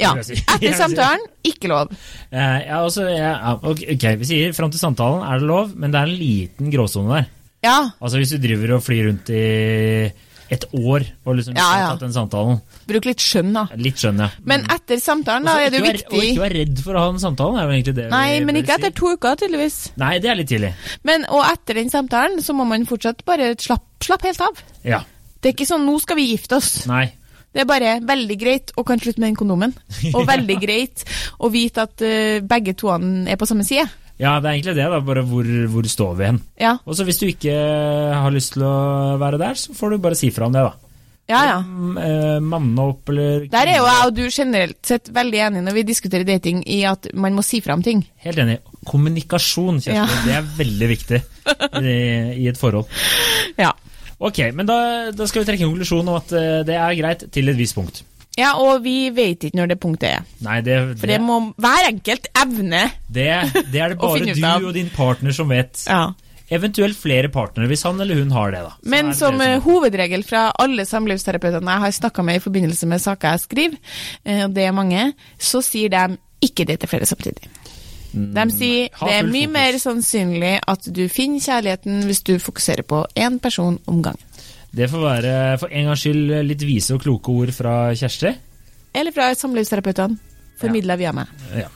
Ja. 0.02 0.12
Etter 0.16 0.76
samtalen 0.82 1.24
ikke 1.46 1.70
lov. 1.72 1.94
Uh, 2.32 2.58
ja, 2.64 2.82
altså, 2.82 3.08
ja, 3.10 3.56
ok, 3.56 4.06
vi 4.20 4.28
sier 4.28 4.54
fram 4.56 4.72
til 4.72 4.82
samtalen 4.82 5.24
er 5.26 5.42
det 5.42 5.50
lov, 5.50 5.74
men 5.76 5.94
det 5.94 6.02
er 6.02 6.12
en 6.12 6.20
liten 6.20 6.70
gråsone 6.72 7.18
der. 7.18 7.32
Ja. 7.64 7.80
Altså 7.98 8.20
Hvis 8.20 8.34
du 8.34 8.38
driver 8.38 8.76
og 8.76 8.84
flyr 8.84 9.08
rundt 9.08 9.30
i 9.34 9.42
et 10.46 10.62
år 10.78 11.02
og 11.26 11.34
liksom 11.34 11.56
Ja, 11.58 11.64
ja. 11.80 11.86
tatt 11.90 12.04
den 12.04 12.12
samtalen 12.14 12.60
Bruk 12.86 13.08
litt 13.08 13.22
skjønn, 13.24 13.48
da. 13.56 13.64
Litt 13.82 13.98
skjønn, 13.98 14.20
ja. 14.22 14.28
Men 14.46 14.62
etter 14.70 15.00
samtalen, 15.02 15.48
da 15.48 15.56
er 15.58 15.72
det 15.74 15.80
jo 15.80 15.86
viktig. 15.88 16.12
Og 16.12 16.28
ikke 16.28 16.44
være 16.44 16.58
redd 16.60 16.82
for 16.84 16.94
å 16.94 17.02
ha 17.02 17.08
den 17.10 17.22
samtalen, 17.24 17.58
er 17.58 17.66
jo 17.66 17.74
egentlig 17.74 17.96
det 17.96 18.06
Nei, 18.12 18.28
men 18.46 18.60
ikke 18.60 18.76
etter 18.76 18.94
to 18.94 19.16
uker, 19.16 19.40
tydeligvis. 19.40 19.80
Nei, 19.98 20.12
det 20.22 20.30
er 20.30 20.38
litt 20.38 20.52
tidlig. 20.52 20.70
Men, 21.08 21.26
og 21.34 21.42
etter 21.48 21.80
den 21.80 21.90
samtalen 21.90 22.38
så 22.46 22.54
må 22.54 22.68
man 22.68 22.86
fortsatt 22.86 23.26
bare 23.26 23.56
slappe 23.58 23.96
slapp 24.06 24.26
helt 24.28 24.42
av. 24.44 24.64
Ja. 24.86 25.02
Det 25.40 25.50
er 25.50 25.56
ikke 25.56 25.68
sånn 25.68 25.86
'nå 25.86 25.98
skal 26.02 26.18
vi 26.18 26.30
gifte 26.32 26.60
oss'. 26.60 26.86
Nei. 26.86 27.10
Det 27.56 27.62
er 27.64 27.68
bare 27.68 27.92
veldig 28.04 28.36
greit 28.36 28.72
å 28.76 28.84
kan 28.84 29.00
slutte 29.00 29.22
med 29.22 29.30
den 29.30 29.38
kondomen. 29.38 29.72
Og 30.12 30.26
veldig 30.28 30.58
greit 30.64 31.06
å 31.40 31.48
vite 31.52 31.86
at 31.88 32.04
uh, 32.04 32.42
begge 32.44 32.76
toene 32.76 33.24
er 33.32 33.40
på 33.40 33.48
samme 33.48 33.64
side. 33.64 33.86
Ja, 34.20 34.38
det 34.40 34.48
er 34.48 34.54
egentlig 34.56 34.76
det, 34.78 34.88
da. 34.88 35.02
Bare 35.04 35.22
hvor, 35.28 35.46
hvor 35.72 35.86
står 35.88 36.16
vi 36.16 36.28
hen? 36.30 36.40
Ja, 36.60 36.78
Og 36.84 36.96
så 36.96 37.04
hvis 37.04 37.20
du 37.20 37.26
ikke 37.28 37.54
har 38.16 38.32
lyst 38.32 38.54
til 38.56 38.64
å 38.64 39.16
være 39.20 39.40
der, 39.40 39.60
så 39.60 39.76
får 39.76 39.92
du 39.92 40.04
bare 40.04 40.18
si 40.18 40.30
fra 40.32 40.48
om 40.48 40.54
det, 40.56 40.64
da. 40.64 40.72
ja. 41.32 41.40
ja. 41.50 41.58
Mm, 41.60 41.98
eh, 42.00 42.38
Manne 42.40 42.86
opp, 42.92 43.12
eller 43.12 43.44
Der 43.52 43.72
er 43.72 43.80
jo 43.80 43.88
jeg 43.88 44.08
og 44.08 44.14
du 44.16 44.22
generelt 44.24 44.78
sett 44.88 45.10
veldig 45.12 45.42
enige 45.48 45.66
når 45.66 45.76
vi 45.76 45.86
diskuterer 45.90 46.28
dating 46.28 46.62
i 46.64 46.82
at 46.88 47.10
man 47.12 47.36
må 47.36 47.44
si 47.44 47.60
fra 47.64 47.76
om 47.76 47.84
ting. 47.84 48.06
Helt 48.24 48.40
enig. 48.40 48.60
Kommunikasjon, 48.88 49.82
Kjersti. 49.84 49.98
Ja. 50.00 50.22
Det 50.24 50.38
er 50.38 50.52
veldig 50.64 50.90
viktig 50.94 51.20
i, 51.82 51.98
i 52.40 52.48
et 52.48 52.60
forhold. 52.60 52.88
Ja. 53.60 53.74
Ok, 54.18 54.38
men 54.56 54.68
da, 54.68 54.76
da 55.12 55.26
skal 55.28 55.42
vi 55.42 55.48
trekke 55.50 55.66
en 55.66 55.72
konklusjon 55.74 56.06
om 56.08 56.18
at 56.18 56.30
eh, 56.32 56.60
det 56.66 56.76
er 56.80 56.94
greit 57.00 57.26
til 57.34 57.52
et 57.52 57.58
visst 57.58 57.76
punkt. 57.76 58.02
ja, 58.36 58.54
og 58.60 58.82
vi 58.84 59.10
vet 59.16 59.44
ikke 59.44 59.56
når 59.58 59.72
det 59.72 59.78
punktet 59.80 60.08
er. 60.10 60.28
Nei, 60.44 60.60
det, 60.64 60.76
For 61.00 61.08
det 61.08 61.18
må 61.24 61.40
hver 61.56 61.88
enkelt 61.90 62.28
evne. 62.36 62.86
det, 63.08 63.28
det 63.72 63.80
er 63.80 63.92
det 63.94 63.98
bare 64.00 64.60
du 64.60 64.70
og 64.70 64.74
din 64.76 64.88
partner 64.92 65.32
som 65.36 65.48
vet. 65.52 65.84
Ja. 65.88 66.12
Eventuelt 66.46 66.94
flere 66.94 67.28
partnere, 67.32 67.66
hvis 67.66 67.82
han 67.82 68.00
eller 68.00 68.20
hun 68.20 68.30
har 68.30 68.52
det. 68.54 68.60
da. 68.62 68.74
Så 68.78 68.90
Men 68.92 69.14
som 69.18 69.38
det 69.42 69.48
eh, 69.56 69.62
hovedregel 69.64 70.22
fra 70.24 70.52
alle 70.62 70.84
samlivsterapeutene 70.86 71.74
jeg 71.74 71.84
har 71.84 71.96
snakka 71.96 72.22
med 72.22 72.38
i 72.38 72.44
forbindelse 72.44 72.86
med 72.86 73.02
saker 73.02 73.34
jeg 73.34 73.40
skriver, 73.40 73.78
eh, 74.24 74.44
og 74.44 74.54
det 74.54 74.64
er 74.64 74.76
mange, 74.76 75.08
så 75.38 75.60
sier 75.64 75.90
de 75.90 76.20
ikke 76.46 76.64
det 76.68 76.78
til 76.80 76.92
flere 76.92 77.08
samtidig. 77.08 77.48
De 78.12 78.44
sier 78.54 78.88
det 78.90 79.12
er 79.16 79.26
mye 79.28 79.46
fokus. 79.46 79.52
mer 79.52 79.78
sannsynlig 79.82 80.54
at 80.66 80.88
du 80.94 81.02
finner 81.08 81.40
kjærligheten 81.40 82.04
hvis 82.08 82.22
du 82.24 82.38
fokuserer 82.38 82.82
på 82.86 83.04
én 83.16 83.38
person 83.42 83.78
om 83.86 84.02
gangen. 84.02 84.20
Det 84.76 84.90
får 84.92 85.00
være 85.02 85.58
for 85.58 85.72
en 85.72 85.86
gangs 85.90 86.00
skyld 86.04 86.34
litt 86.44 86.62
vise 86.68 86.94
og 86.94 87.00
kloke 87.02 87.32
ord 87.32 87.52
fra 87.56 87.92
Kjersti. 87.96 88.34
Eller 88.94 89.12
fra 89.12 89.30
samlivsterapeutene. 89.36 90.18
Formidla 90.60 90.96
via 90.96 91.12
meg. 91.12 91.28
Ja. 91.56 91.68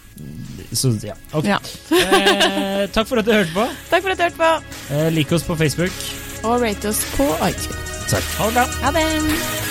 Så 0.73 0.93
ja, 1.05 1.15
ok. 1.37 1.45
Ja. 1.49 1.59
eh, 1.97 2.87
takk 2.93 3.09
for 3.09 3.21
at 3.21 3.27
du 3.29 3.33
hørte 3.33 3.53
på. 3.57 3.65
Takk 3.91 4.03
for 4.05 4.13
at 4.13 4.19
du 4.21 4.25
hørte 4.29 4.37
på, 4.41 4.51
Eh, 4.97 5.09
Lik 5.13 5.33
oss 5.33 5.43
på 5.45 5.57
Facebook. 5.57 5.93
og 6.45 6.61
rate 6.63 6.89
oss 6.89 7.05
på 7.17 7.25
iTunes. 7.49 8.07
Takk. 8.11 8.25
Ha 8.39 8.47
det 8.47 8.55
bra. 8.55 8.67
Ha 8.85 8.91
det! 8.97 9.70